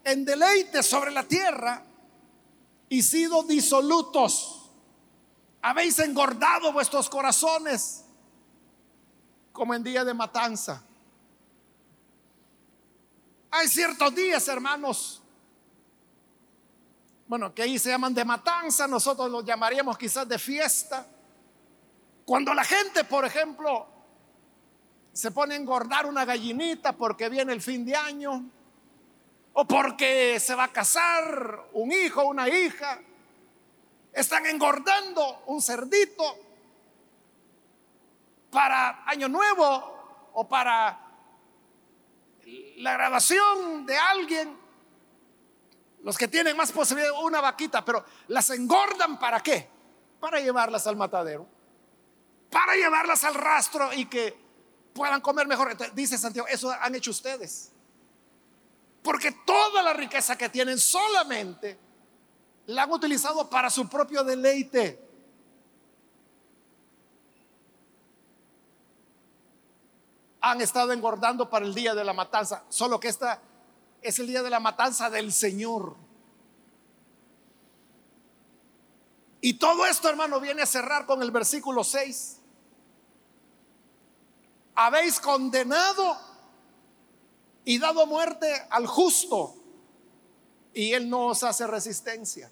[0.03, 1.83] en deleite sobre la tierra
[2.89, 4.71] y sido disolutos.
[5.61, 8.05] Habéis engordado vuestros corazones
[9.51, 10.83] como en día de matanza.
[13.49, 15.23] Hay ciertos días, hermanos,
[17.27, 21.05] bueno, que ahí se llaman de matanza, nosotros los llamaríamos quizás de fiesta.
[22.25, 23.87] Cuando la gente, por ejemplo,
[25.11, 28.49] se pone a engordar una gallinita porque viene el fin de año,
[29.53, 33.01] o porque se va a casar un hijo, una hija,
[34.13, 36.23] están engordando un cerdito
[38.51, 40.99] para año nuevo o para
[42.77, 44.66] la grabación de alguien
[46.07, 49.69] los que tienen más posibilidad, una vaquita, pero las engordan para qué?
[50.21, 51.45] Para llevarlas al matadero,
[52.49, 54.33] para llevarlas al rastro y que
[54.93, 55.75] puedan comer mejor.
[55.93, 57.73] dice Santiago, eso han hecho ustedes.
[59.03, 61.77] Porque toda la riqueza que tienen solamente
[62.67, 65.05] la han utilizado para su propio deleite.
[70.39, 73.41] Han estado engordando para el día de la matanza, solo que esta
[74.01, 75.95] es el día de la matanza del Señor.
[79.41, 82.37] Y todo esto, hermano, viene a cerrar con el versículo 6.
[84.75, 86.17] Habéis condenado
[87.65, 89.55] y dado muerte al justo
[90.73, 92.51] y él no os hace resistencia.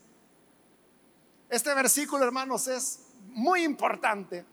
[1.49, 4.45] Este versículo, hermanos, es muy importante.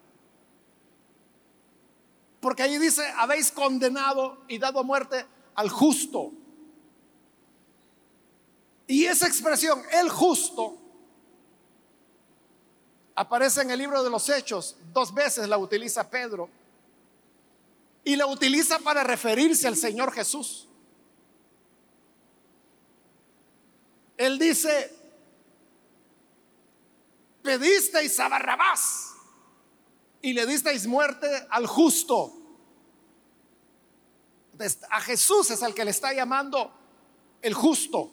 [2.40, 5.24] Porque ahí dice, habéis condenado y dado muerte
[5.54, 6.32] al justo.
[8.86, 10.76] Y esa expresión, el justo,
[13.14, 16.48] aparece en el libro de los Hechos, dos veces la utiliza Pedro.
[18.04, 20.68] Y la utiliza para referirse al Señor Jesús.
[24.16, 24.92] Él dice,
[27.42, 29.12] pedisteis a Barrabás
[30.20, 32.38] y le disteis muerte al justo.
[34.90, 36.72] A Jesús es al que le está llamando
[37.40, 38.12] el justo.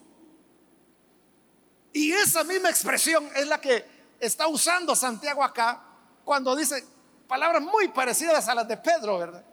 [1.94, 3.86] Y esa misma expresión es la que
[4.20, 5.82] está usando Santiago acá
[6.24, 6.86] cuando dice
[7.28, 9.44] palabras muy parecidas a las de Pedro, ¿verdad?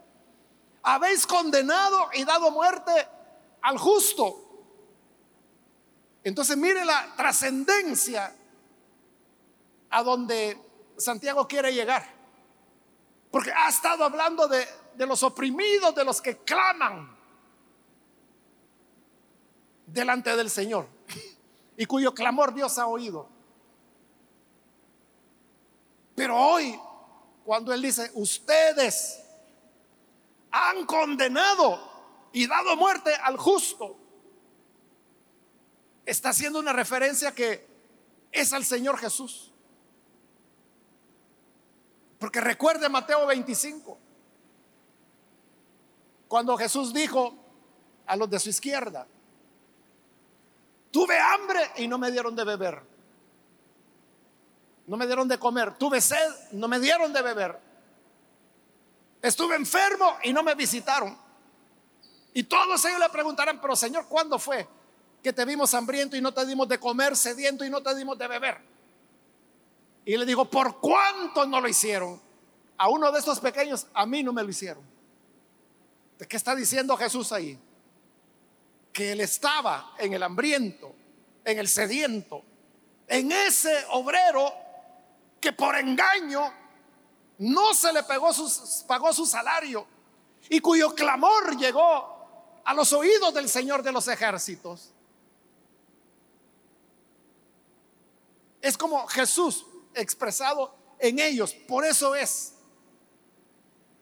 [0.83, 2.91] Habéis condenado y dado muerte
[3.61, 4.43] al justo.
[6.23, 8.35] Entonces mire la trascendencia
[9.89, 10.57] a donde
[10.97, 12.05] Santiago quiere llegar.
[13.31, 17.17] Porque ha estado hablando de, de los oprimidos, de los que claman
[19.85, 20.96] delante del Señor
[21.77, 23.29] y cuyo clamor Dios ha oído.
[26.15, 26.77] Pero hoy,
[27.45, 29.23] cuando Él dice, ustedes
[30.49, 31.79] han condenado
[32.33, 33.95] y dado muerte al justo,
[36.03, 37.67] está haciendo una referencia que
[38.31, 39.53] es al Señor Jesús.
[42.17, 43.99] Porque recuerde Mateo 25,
[46.27, 47.35] cuando Jesús dijo
[48.07, 49.07] a los de su izquierda,
[50.97, 52.81] tuve hambre y no me dieron de beber,
[54.87, 57.59] no me dieron de comer, tuve sed, no me dieron de beber,
[59.21, 61.15] estuve enfermo y no me visitaron.
[62.33, 64.67] Y todos ellos le preguntarán, pero Señor, ¿cuándo fue
[65.21, 68.17] que te vimos hambriento y no te dimos de comer, sediento y no te dimos
[68.17, 68.57] de beber?
[70.03, 72.19] Y le digo, ¿por cuánto no lo hicieron?
[72.75, 74.83] A uno de estos pequeños, a mí no me lo hicieron.
[76.17, 77.59] ¿De qué está diciendo Jesús ahí?
[78.97, 80.91] Que él estaba en el hambriento,
[81.45, 82.43] en el sediento,
[83.07, 84.51] en ese obrero
[85.39, 86.51] que por engaño
[87.37, 89.85] no se le pagó su, pagó su salario
[90.49, 94.91] y cuyo clamor llegó a los oídos del Señor de los ejércitos.
[98.63, 101.53] Es como Jesús expresado en ellos.
[101.53, 102.55] Por eso es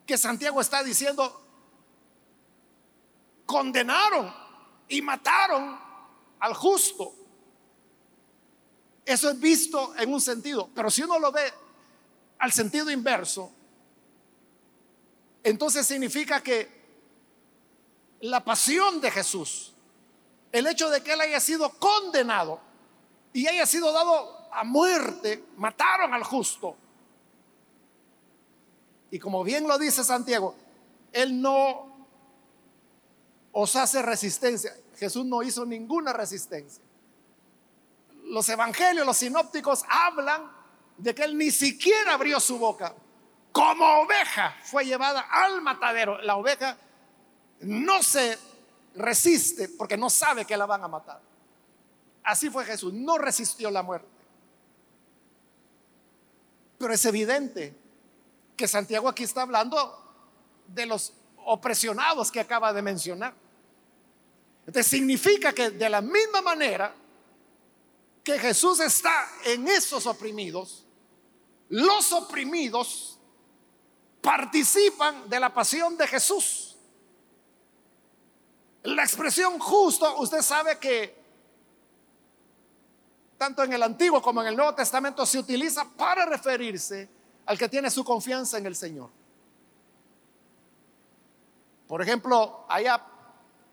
[0.05, 1.45] que Santiago está diciendo,
[3.45, 4.44] condenaron
[4.87, 5.79] y mataron
[6.39, 7.13] al justo.
[9.05, 11.53] Eso es visto en un sentido, pero si uno lo ve
[12.39, 13.51] al sentido inverso,
[15.43, 16.75] entonces significa que
[18.21, 19.73] la pasión de Jesús,
[20.51, 22.59] el hecho de que él haya sido condenado
[23.31, 26.75] y haya sido dado a muerte, mataron al justo.
[29.11, 30.55] Y como bien lo dice Santiago,
[31.11, 31.94] Él no
[33.57, 34.75] os hace resistencia.
[34.97, 36.83] Jesús no hizo ninguna resistencia.
[38.25, 40.51] Los evangelios, los sinópticos hablan
[40.97, 42.93] de que Él ni siquiera abrió su boca.
[43.53, 46.21] Como oveja fue llevada al matadero.
[46.21, 46.77] La oveja
[47.61, 48.37] no se
[48.95, 51.21] resiste porque no sabe que la van a matar.
[52.25, 54.09] Así fue Jesús, no resistió la muerte.
[56.77, 57.73] Pero es evidente
[58.57, 60.03] que Santiago aquí está hablando
[60.67, 61.13] de los
[61.45, 63.44] opresionados que acaba de mencionar.
[64.67, 66.95] Entonces significa que de la misma manera
[68.23, 70.85] que Jesús está en esos oprimidos,
[71.69, 73.19] los oprimidos
[74.21, 76.75] participan de la pasión de Jesús.
[78.83, 81.25] La expresión justo, usted sabe que
[83.37, 87.09] tanto en el Antiguo como en el Nuevo Testamento, se utiliza para referirse
[87.45, 89.09] al que tiene su confianza en el Señor.
[91.87, 93.05] Por ejemplo, allá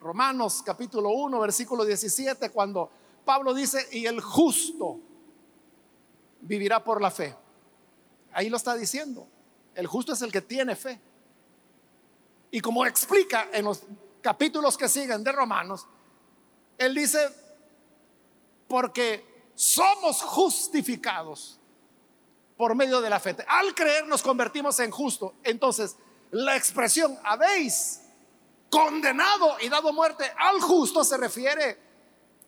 [0.03, 2.91] Romanos capítulo 1, versículo 17, cuando
[3.25, 4.99] Pablo dice, y el justo
[6.41, 7.37] vivirá por la fe.
[8.33, 9.29] Ahí lo está diciendo.
[9.77, 11.01] El justo es el que tiene fe.
[12.51, 13.83] Y como explica en los
[14.21, 15.87] capítulos que siguen de Romanos,
[16.79, 17.29] él dice,
[18.67, 21.61] porque somos justificados
[22.57, 23.37] por medio de la fe.
[23.47, 25.35] Al creer nos convertimos en justo.
[25.45, 25.97] Entonces,
[26.33, 28.02] la expresión habéis
[28.73, 31.79] condenado y dado muerte al justo se refiere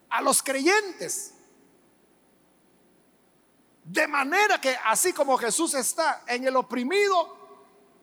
[0.09, 1.35] a los creyentes.
[3.85, 7.37] De manera que así como Jesús está en el oprimido,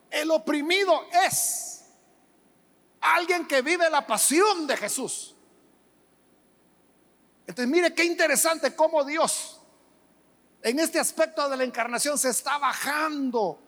[0.08, 1.84] el oprimido es
[3.00, 5.34] alguien que vive la pasión de Jesús.
[7.44, 9.60] Entonces mire qué interesante cómo Dios
[10.62, 13.58] en este aspecto de la encarnación se está bajando.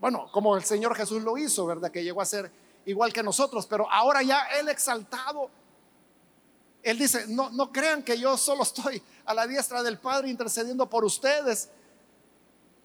[0.00, 1.92] Bueno, como el Señor Jesús lo hizo, ¿verdad?
[1.92, 5.50] Que llegó a ser igual que nosotros, pero ahora ya Él exaltado.
[6.82, 10.88] Él dice, no, no crean que yo solo estoy a la diestra del Padre intercediendo
[10.88, 11.68] por ustedes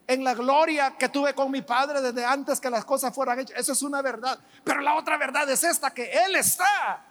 [0.08, 3.58] en la gloria que tuve con mi Padre desde antes que las cosas fueran hechas.
[3.58, 4.40] Eso es una verdad.
[4.64, 7.06] Pero la otra verdad es esta, que Él está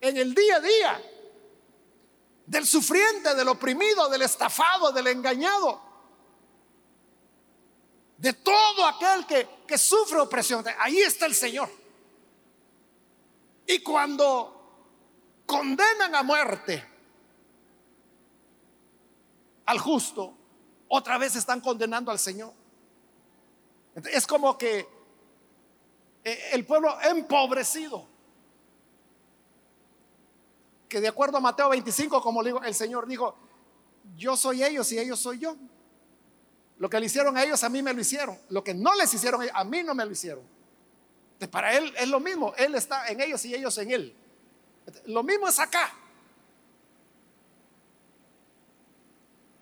[0.00, 1.02] en el día a día
[2.46, 5.82] del sufriente, del oprimido, del estafado, del engañado,
[8.16, 10.64] de todo aquel que, que sufre opresión.
[10.78, 11.68] Ahí está el Señor.
[13.70, 16.82] Y cuando condenan a muerte
[19.66, 20.34] al justo,
[20.88, 22.54] otra vez están condenando al Señor.
[24.10, 24.88] Es como que
[26.24, 28.06] eh, el pueblo empobrecido,
[30.88, 33.36] que de acuerdo a Mateo 25, como digo, el Señor dijo,
[34.16, 35.54] yo soy ellos y ellos soy yo.
[36.78, 38.38] Lo que le hicieron a ellos, a mí me lo hicieron.
[38.48, 40.57] Lo que no les hicieron, a mí no me lo hicieron.
[41.46, 42.52] Para Él es lo mismo.
[42.56, 44.16] Él está en ellos y ellos en Él.
[45.06, 45.92] Lo mismo es acá.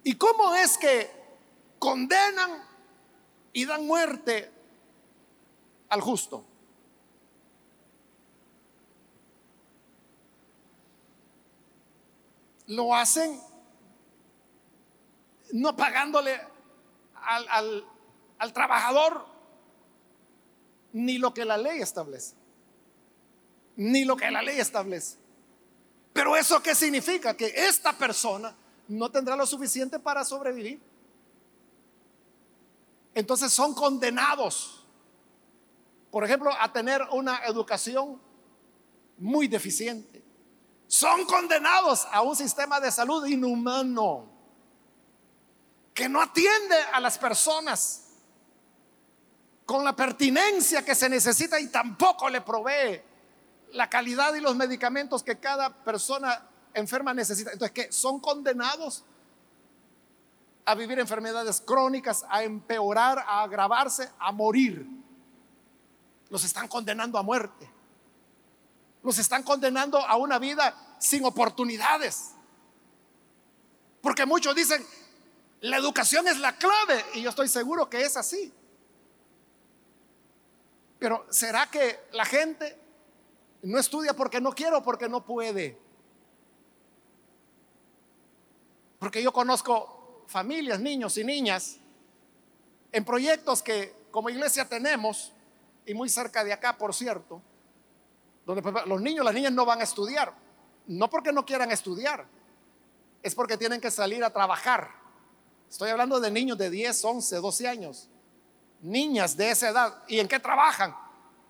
[0.04, 1.10] ¿Y cómo es que
[1.78, 2.64] condenan
[3.52, 4.50] y dan muerte
[5.88, 6.44] al justo?
[12.68, 13.40] Lo hacen
[15.52, 16.40] no pagándole
[17.14, 17.84] al,
[18.38, 19.35] al trabajador
[20.92, 22.34] ni lo que la ley establece.
[23.76, 25.18] Ni lo que la ley establece.
[26.12, 27.36] Pero eso qué significa?
[27.36, 28.56] Que esta persona
[28.88, 30.80] no tendrá lo suficiente para sobrevivir.
[33.14, 34.84] Entonces son condenados,
[36.10, 38.20] por ejemplo, a tener una educación
[39.18, 40.22] muy deficiente.
[40.86, 44.30] Son condenados a un sistema de salud inhumano
[45.92, 48.05] que no atiende a las personas
[49.66, 53.02] con la pertinencia que se necesita y tampoco le provee
[53.72, 57.52] la calidad y los medicamentos que cada persona enferma necesita.
[57.52, 59.04] Entonces, que son condenados
[60.64, 64.86] a vivir enfermedades crónicas, a empeorar, a agravarse, a morir.
[66.30, 67.68] Los están condenando a muerte.
[69.02, 72.32] Los están condenando a una vida sin oportunidades.
[74.00, 74.84] Porque muchos dicen,
[75.60, 78.52] la educación es la clave y yo estoy seguro que es así.
[80.98, 82.78] Pero ¿será que la gente
[83.62, 85.78] no estudia porque no quiere o porque no puede?
[88.98, 91.78] Porque yo conozco familias, niños y niñas,
[92.92, 95.32] en proyectos que como iglesia tenemos,
[95.84, 97.40] y muy cerca de acá, por cierto,
[98.44, 100.34] donde pues, los niños, las niñas no van a estudiar,
[100.86, 102.26] no porque no quieran estudiar,
[103.22, 104.90] es porque tienen que salir a trabajar.
[105.68, 108.08] Estoy hablando de niños de 10, 11, 12 años,
[108.86, 110.02] niñas de esa edad.
[110.08, 110.94] ¿Y en qué trabajan?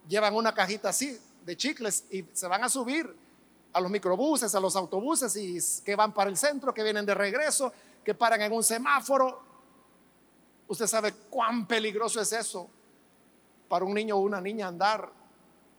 [0.09, 3.15] Llevan una cajita así de chicles y se van a subir
[3.73, 7.15] a los microbuses, a los autobuses y que van para el centro, que vienen de
[7.15, 7.73] regreso,
[8.03, 9.43] que paran en un semáforo.
[10.69, 12.69] Usted sabe cuán peligroso es eso
[13.69, 15.11] para un niño o una niña andar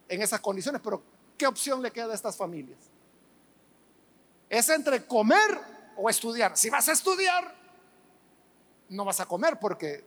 [0.08, 1.02] en esas condiciones, pero
[1.38, 2.78] ¿qué opción le queda a estas familias?
[4.50, 5.60] Es entre comer
[5.98, 6.56] o estudiar.
[6.56, 7.54] Si vas a estudiar,
[8.90, 10.06] no vas a comer porque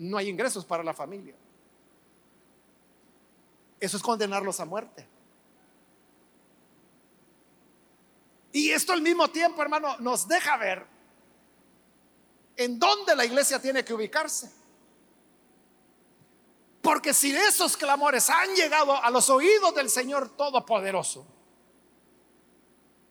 [0.00, 1.34] no hay ingresos para la familia.
[3.78, 5.06] Eso es condenarlos a muerte.
[8.52, 10.86] Y esto al mismo tiempo, hermano, nos deja ver
[12.56, 14.50] en dónde la iglesia tiene que ubicarse.
[16.80, 21.26] Porque si esos clamores han llegado a los oídos del Señor Todopoderoso,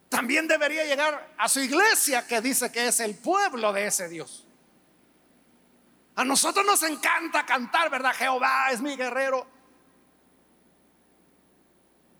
[0.09, 4.47] también debería llegar a su iglesia que dice que es el pueblo de ese Dios.
[6.19, 8.13] A nosotros nos encanta cantar, ¿verdad?
[8.13, 9.45] Jehová es mi guerrero.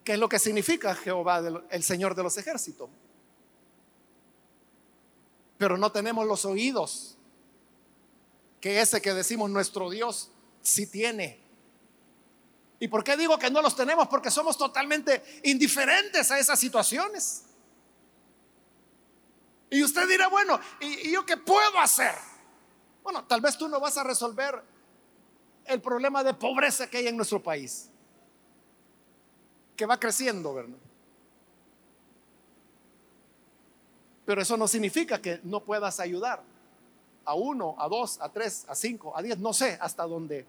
[0.03, 2.89] ¿Qué es lo que significa Jehová, el Señor de los ejércitos?
[5.59, 7.17] pero no tenemos los oídos
[8.61, 10.31] que ese que decimos nuestro Dios
[10.61, 11.37] sí tiene.
[12.79, 14.07] ¿Y por qué digo que no los tenemos?
[14.07, 17.43] Porque somos totalmente indiferentes a esas situaciones.
[19.69, 22.15] Y usted dirá, bueno, ¿y, yo qué puedo hacer?
[23.03, 24.61] Bueno, tal vez tú no vas a resolver
[25.65, 27.89] el problema de pobreza que hay en nuestro país,
[29.75, 30.77] que va creciendo, ¿verdad?
[34.25, 36.43] Pero eso no significa que no puedas ayudar
[37.25, 40.45] a uno, a dos, a tres, a cinco, a diez, no sé hasta dónde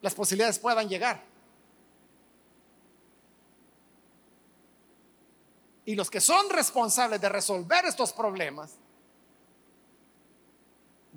[0.00, 1.22] las posibilidades puedan llegar.
[5.84, 8.74] Y los que son responsables de resolver estos problemas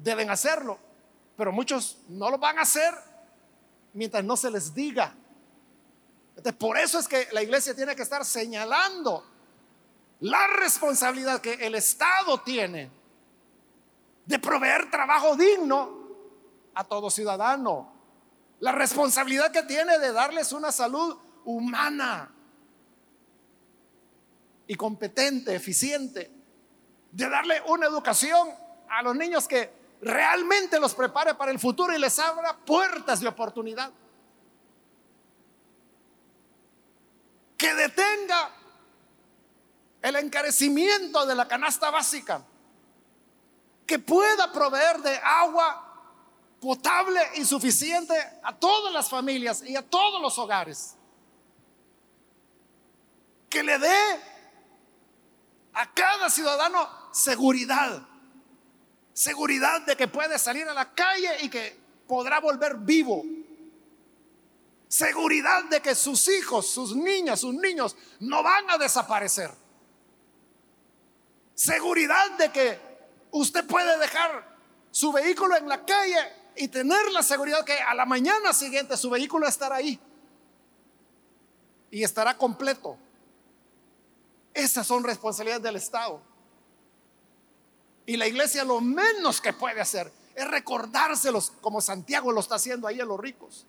[0.01, 0.79] deben hacerlo,
[1.37, 2.93] pero muchos no lo van a hacer
[3.93, 5.15] mientras no se les diga.
[6.29, 9.25] Entonces, por eso es que la iglesia tiene que estar señalando
[10.21, 12.91] la responsabilidad que el Estado tiene
[14.25, 15.99] de proveer trabajo digno
[16.73, 17.91] a todo ciudadano,
[18.59, 22.35] la responsabilidad que tiene de darles una salud humana.
[24.67, 26.31] y competente, eficiente,
[27.11, 28.47] de darle una educación
[28.89, 33.27] a los niños que realmente los prepare para el futuro y les abra puertas de
[33.27, 33.91] oportunidad.
[37.57, 38.49] Que detenga
[40.01, 42.43] el encarecimiento de la canasta básica,
[43.85, 45.87] que pueda proveer de agua
[46.59, 50.95] potable y suficiente a todas las familias y a todos los hogares.
[53.49, 54.21] Que le dé
[55.73, 58.07] a cada ciudadano seguridad.
[59.13, 63.23] Seguridad de que puede salir a la calle y que podrá volver vivo.
[64.87, 69.51] Seguridad de que sus hijos, sus niñas, sus niños no van a desaparecer.
[71.55, 72.79] Seguridad de que
[73.31, 74.57] usted puede dejar
[74.91, 76.17] su vehículo en la calle
[76.55, 79.99] y tener la seguridad que a la mañana siguiente su vehículo estará ahí
[81.89, 82.97] y estará completo.
[84.53, 86.21] Esas son responsabilidades del Estado.
[88.05, 92.87] Y la iglesia lo menos que puede hacer es recordárselos como Santiago lo está haciendo
[92.87, 93.65] ahí a los ricos.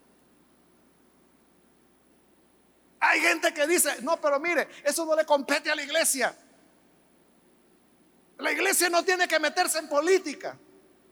[3.00, 6.36] Hay gente que dice, no, pero mire, eso no le compete a la iglesia.
[8.38, 10.56] La iglesia no tiene que meterse en política.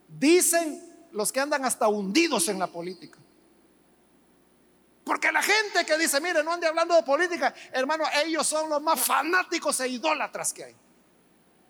[0.07, 3.19] Dicen los que andan hasta hundidos en la política.
[5.03, 8.81] Porque la gente que dice, mire, no ande hablando de política, hermano, ellos son los
[8.81, 10.75] más fanáticos e idólatras que hay.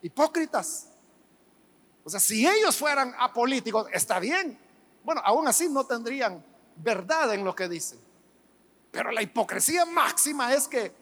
[0.04, 0.91] Hipócritas.
[2.04, 4.60] O sea, si ellos fueran apolíticos, está bien.
[5.04, 6.44] Bueno, aún así no tendrían
[6.76, 8.00] verdad en lo que dicen.
[8.92, 10.94] Pero la hipocresía máxima es que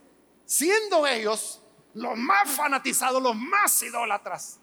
[0.46, 1.62] siendo ellos
[1.94, 4.60] los más fanatizados, los más idólatras,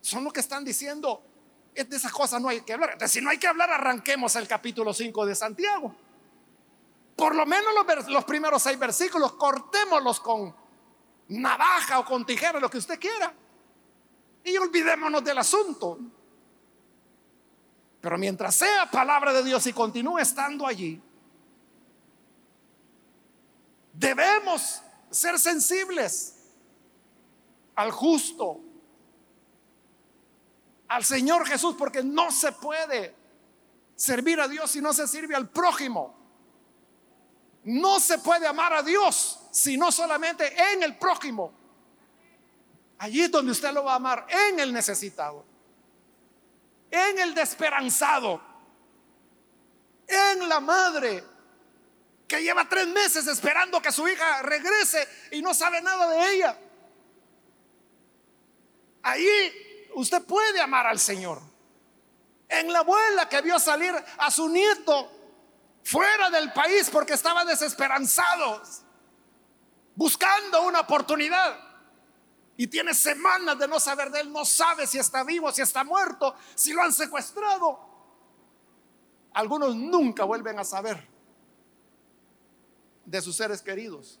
[0.00, 1.22] son los que están diciendo,
[1.74, 2.90] de esas cosas no hay que hablar.
[2.92, 5.94] Entonces, si no hay que hablar, arranquemos el capítulo 5 de Santiago.
[7.16, 7.72] Por lo menos
[8.08, 10.54] los, primeros seis versículos, cortémoslos con
[11.28, 13.32] navaja o con tijera, lo que usted quiera.
[14.44, 15.98] Y olvidémonos del asunto.
[18.00, 21.00] Pero mientras sea palabra de Dios y continúe estando allí,
[23.92, 26.36] debemos ser sensibles
[27.76, 28.60] al justo,
[30.88, 33.14] al Señor Jesús, porque no se puede
[33.94, 36.18] servir a Dios si no se sirve al prójimo.
[37.64, 41.61] No se puede amar a Dios si no solamente en el prójimo.
[43.02, 45.44] Allí es donde usted lo va a amar, en el necesitado,
[46.88, 48.40] en el desesperanzado,
[50.06, 51.24] en la madre
[52.28, 56.56] que lleva tres meses esperando que su hija regrese y no sabe nada de ella.
[59.02, 61.42] Ahí usted puede amar al Señor.
[62.48, 65.10] En la abuela que vio salir a su nieto
[65.82, 68.62] fuera del país porque estaba desesperanzado,
[69.96, 71.71] buscando una oportunidad.
[72.56, 75.84] Y tiene semanas de no saber de él, no sabe si está vivo, si está
[75.84, 77.80] muerto, si lo han secuestrado.
[79.32, 81.08] Algunos nunca vuelven a saber
[83.04, 84.20] de sus seres queridos.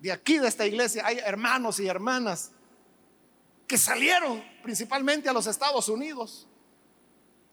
[0.00, 2.50] De aquí, de esta iglesia, hay hermanos y hermanas
[3.66, 6.46] que salieron principalmente a los Estados Unidos.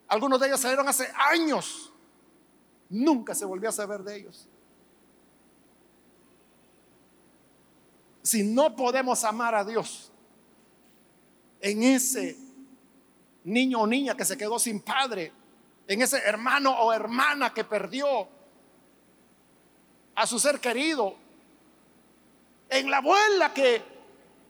[0.08, 1.94] Algunos de ellos salieron hace años.
[2.90, 4.50] Nunca se volvió a saber de ellos.
[8.22, 10.12] Si no podemos amar a Dios
[11.60, 12.38] en ese
[13.44, 15.32] niño o niña que se quedó sin padre,
[15.88, 18.28] en ese hermano o hermana que perdió
[20.16, 21.16] a su ser querido,
[22.70, 23.84] en la abuela que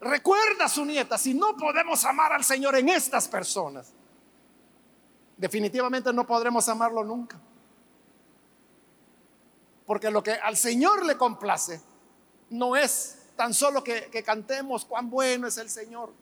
[0.01, 3.93] recuerda a su nieta, si no podemos amar al Señor en estas personas,
[5.38, 7.39] definitivamente no podremos amarlo nunca.
[9.86, 11.82] Porque lo que al Señor le complace
[12.51, 16.13] no es tan solo que, cantemos cuán bueno es el Señor,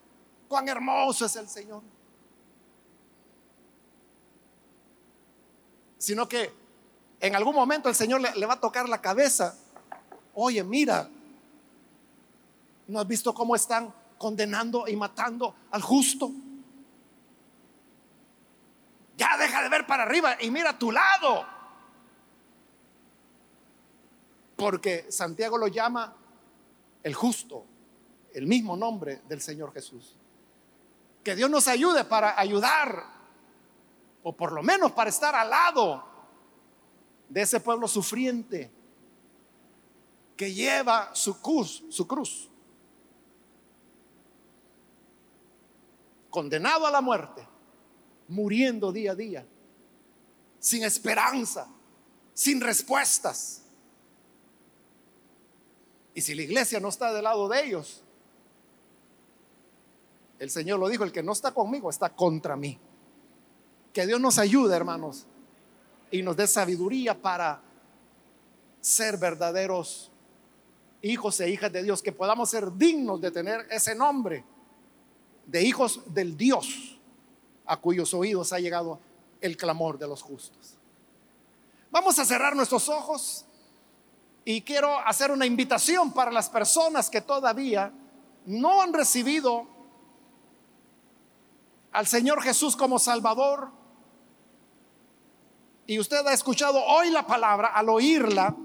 [0.47, 1.81] cuán hermoso es el Señor.
[5.97, 6.53] sino que
[7.19, 9.53] en algún momento el Señor le, va a tocar la cabeza.
[10.33, 11.09] Oye, mira,
[12.87, 16.31] ¿no has visto cómo están condenando y matando al justo?
[19.17, 21.45] Ya deja de ver para arriba y mira a tu lado.
[24.55, 26.15] Porque Santiago lo llama
[27.03, 27.65] el justo,
[28.33, 30.15] el mismo nombre del Señor Jesús.
[31.23, 33.03] Que Dios nos ayude para ayudar
[34.23, 36.03] o por lo menos para estar al lado
[37.29, 38.71] de ese pueblo sufriente
[40.35, 42.49] que lleva su cruz, su cruz,
[46.29, 47.45] condenado a la muerte,
[48.27, 49.47] muriendo día a día,
[50.59, 51.67] sin esperanza,
[52.33, 53.63] sin respuestas.
[56.13, 58.03] Y si la iglesia no está del lado de ellos,
[60.39, 62.79] el Señor lo dijo, el que no está conmigo está contra mí.
[63.93, 65.25] Que Dios nos ayude, hermanos,
[66.11, 67.61] y nos dé sabiduría para
[68.81, 70.11] ser verdaderos
[71.01, 74.43] hijos e hijas de Dios, que podamos ser dignos de tener ese nombre
[75.45, 76.99] de hijos del Dios
[77.65, 78.99] a cuyos oídos ha llegado
[79.41, 80.75] el clamor de los justos.
[81.91, 83.45] Vamos a cerrar nuestros ojos
[84.51, 87.93] y quiero hacer una invitación para las personas que todavía
[88.47, 89.67] no han recibido
[91.91, 93.69] al Señor Jesús como Salvador.
[95.85, 98.55] Y usted ha escuchado hoy la palabra, al oírla,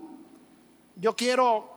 [0.97, 1.71] yo quiero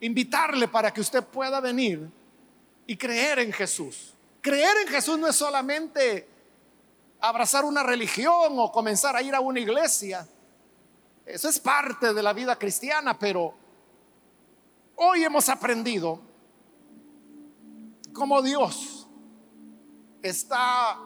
[0.00, 2.10] invitarle para que usted pueda venir
[2.86, 4.12] y creer en Jesús.
[4.42, 6.28] Creer en Jesús no es solamente
[7.18, 10.28] abrazar una religión o comenzar a ir a una iglesia.
[11.26, 13.54] Eso es parte de la vida cristiana, pero
[14.96, 16.20] hoy hemos aprendido
[18.12, 19.08] cómo Dios
[20.22, 20.98] está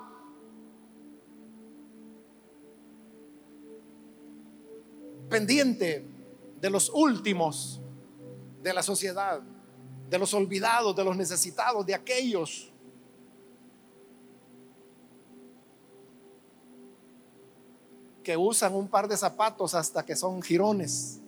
[5.28, 6.04] pendiente
[6.60, 7.80] de los últimos
[8.62, 9.40] de la sociedad,
[10.08, 12.72] de los olvidados, de los necesitados, de aquellos
[18.28, 21.18] que usan un par de zapatos hasta que son jirones.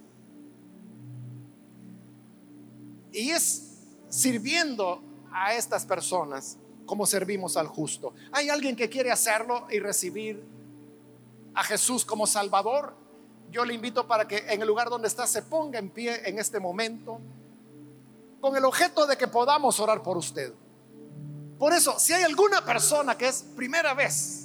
[3.11, 3.79] Y es
[4.11, 5.01] sirviendo
[5.33, 8.13] a estas personas como servimos al justo.
[8.33, 10.45] ¿Hay alguien que quiere hacerlo y recibir
[11.55, 12.95] a Jesús como Salvador?
[13.51, 16.39] Yo le invito para que en el lugar donde está se ponga en pie en
[16.39, 17.19] este momento
[18.43, 20.53] con el objeto de que podamos orar por usted.
[21.59, 24.40] Por eso, si hay alguna persona que es primera vez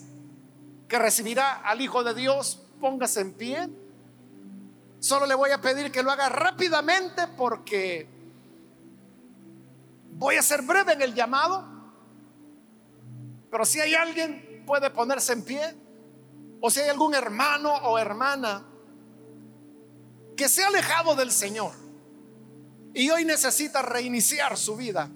[0.88, 3.70] que recibirá al Hijo de Dios, póngase en pie.
[5.00, 8.08] Solo le voy a pedir que lo haga rápidamente porque
[10.14, 11.66] voy a ser breve en el llamado.
[13.52, 15.76] Pero si hay alguien, puede ponerse en pie.
[16.62, 18.66] O si hay algún hermano o hermana
[20.36, 21.72] que se ha alejado del Señor
[22.94, 25.10] y hoy necesita reiniciar su vida,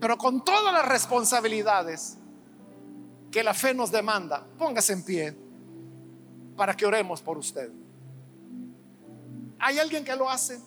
[0.00, 2.18] pero con todas las responsabilidades
[3.30, 5.36] que la fe nos demanda, póngase en pie
[6.56, 7.70] para que oremos por usted.
[9.58, 10.60] ¿Hay alguien que lo hace?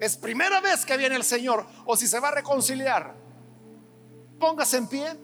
[0.00, 3.14] Es primera vez que viene el Señor o si se va a reconciliar,
[4.38, 5.16] póngase en pie,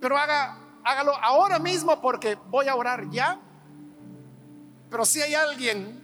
[0.00, 3.40] pero haga, hágalo ahora mismo porque voy a orar ya.
[4.90, 6.00] Pero si hay alguien,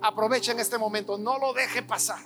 [0.00, 2.20] aproveche en este momento, no lo deje pasar.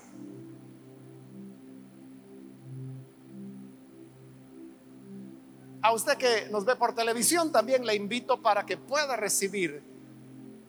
[5.83, 9.83] A usted que nos ve por televisión también le invito para que pueda recibir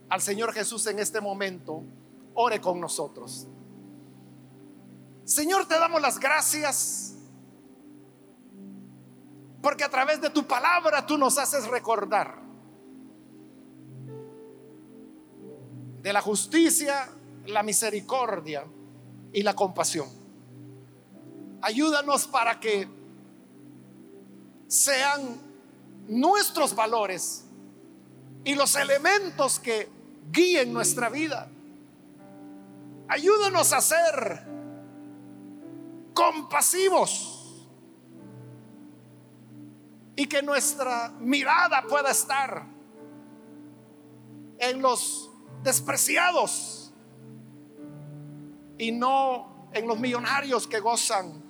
[0.10, 1.84] al Señor Jesús en este momento.
[2.34, 3.48] Ore con nosotros.
[5.24, 7.16] Señor, te damos las gracias
[9.62, 12.42] porque a través de tu palabra tú nos haces recordar
[16.02, 17.08] de la justicia,
[17.46, 18.66] la misericordia
[19.32, 20.10] y la compasión.
[21.62, 22.90] Ayúdanos para que
[24.74, 25.40] sean
[26.08, 27.46] nuestros valores
[28.44, 29.88] y los elementos que
[30.32, 31.48] guíen nuestra vida.
[33.08, 34.48] Ayúdanos a ser
[36.16, 37.68] compasivos
[40.16, 42.66] y que nuestra mirada pueda estar
[44.58, 45.30] en los
[45.62, 46.92] despreciados
[48.80, 51.43] y no en los millonarios que gozan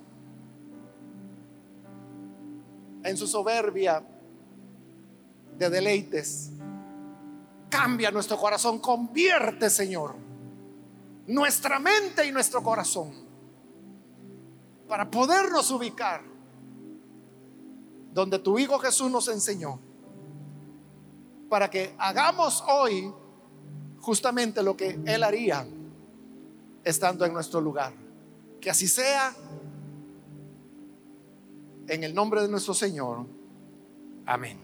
[3.04, 4.02] en su soberbia
[5.56, 6.50] de deleites.
[7.68, 10.14] Cambia nuestro corazón, convierte, Señor,
[11.26, 13.12] nuestra mente y nuestro corazón
[14.88, 16.22] para podernos ubicar
[18.12, 19.80] donde tu Hijo Jesús nos enseñó,
[21.48, 23.12] para que hagamos hoy
[24.00, 25.66] justamente lo que Él haría
[26.84, 27.92] estando en nuestro lugar.
[28.60, 29.34] Que así sea
[31.88, 33.26] en el nombre de nuestro Señor.
[34.26, 34.63] Amén.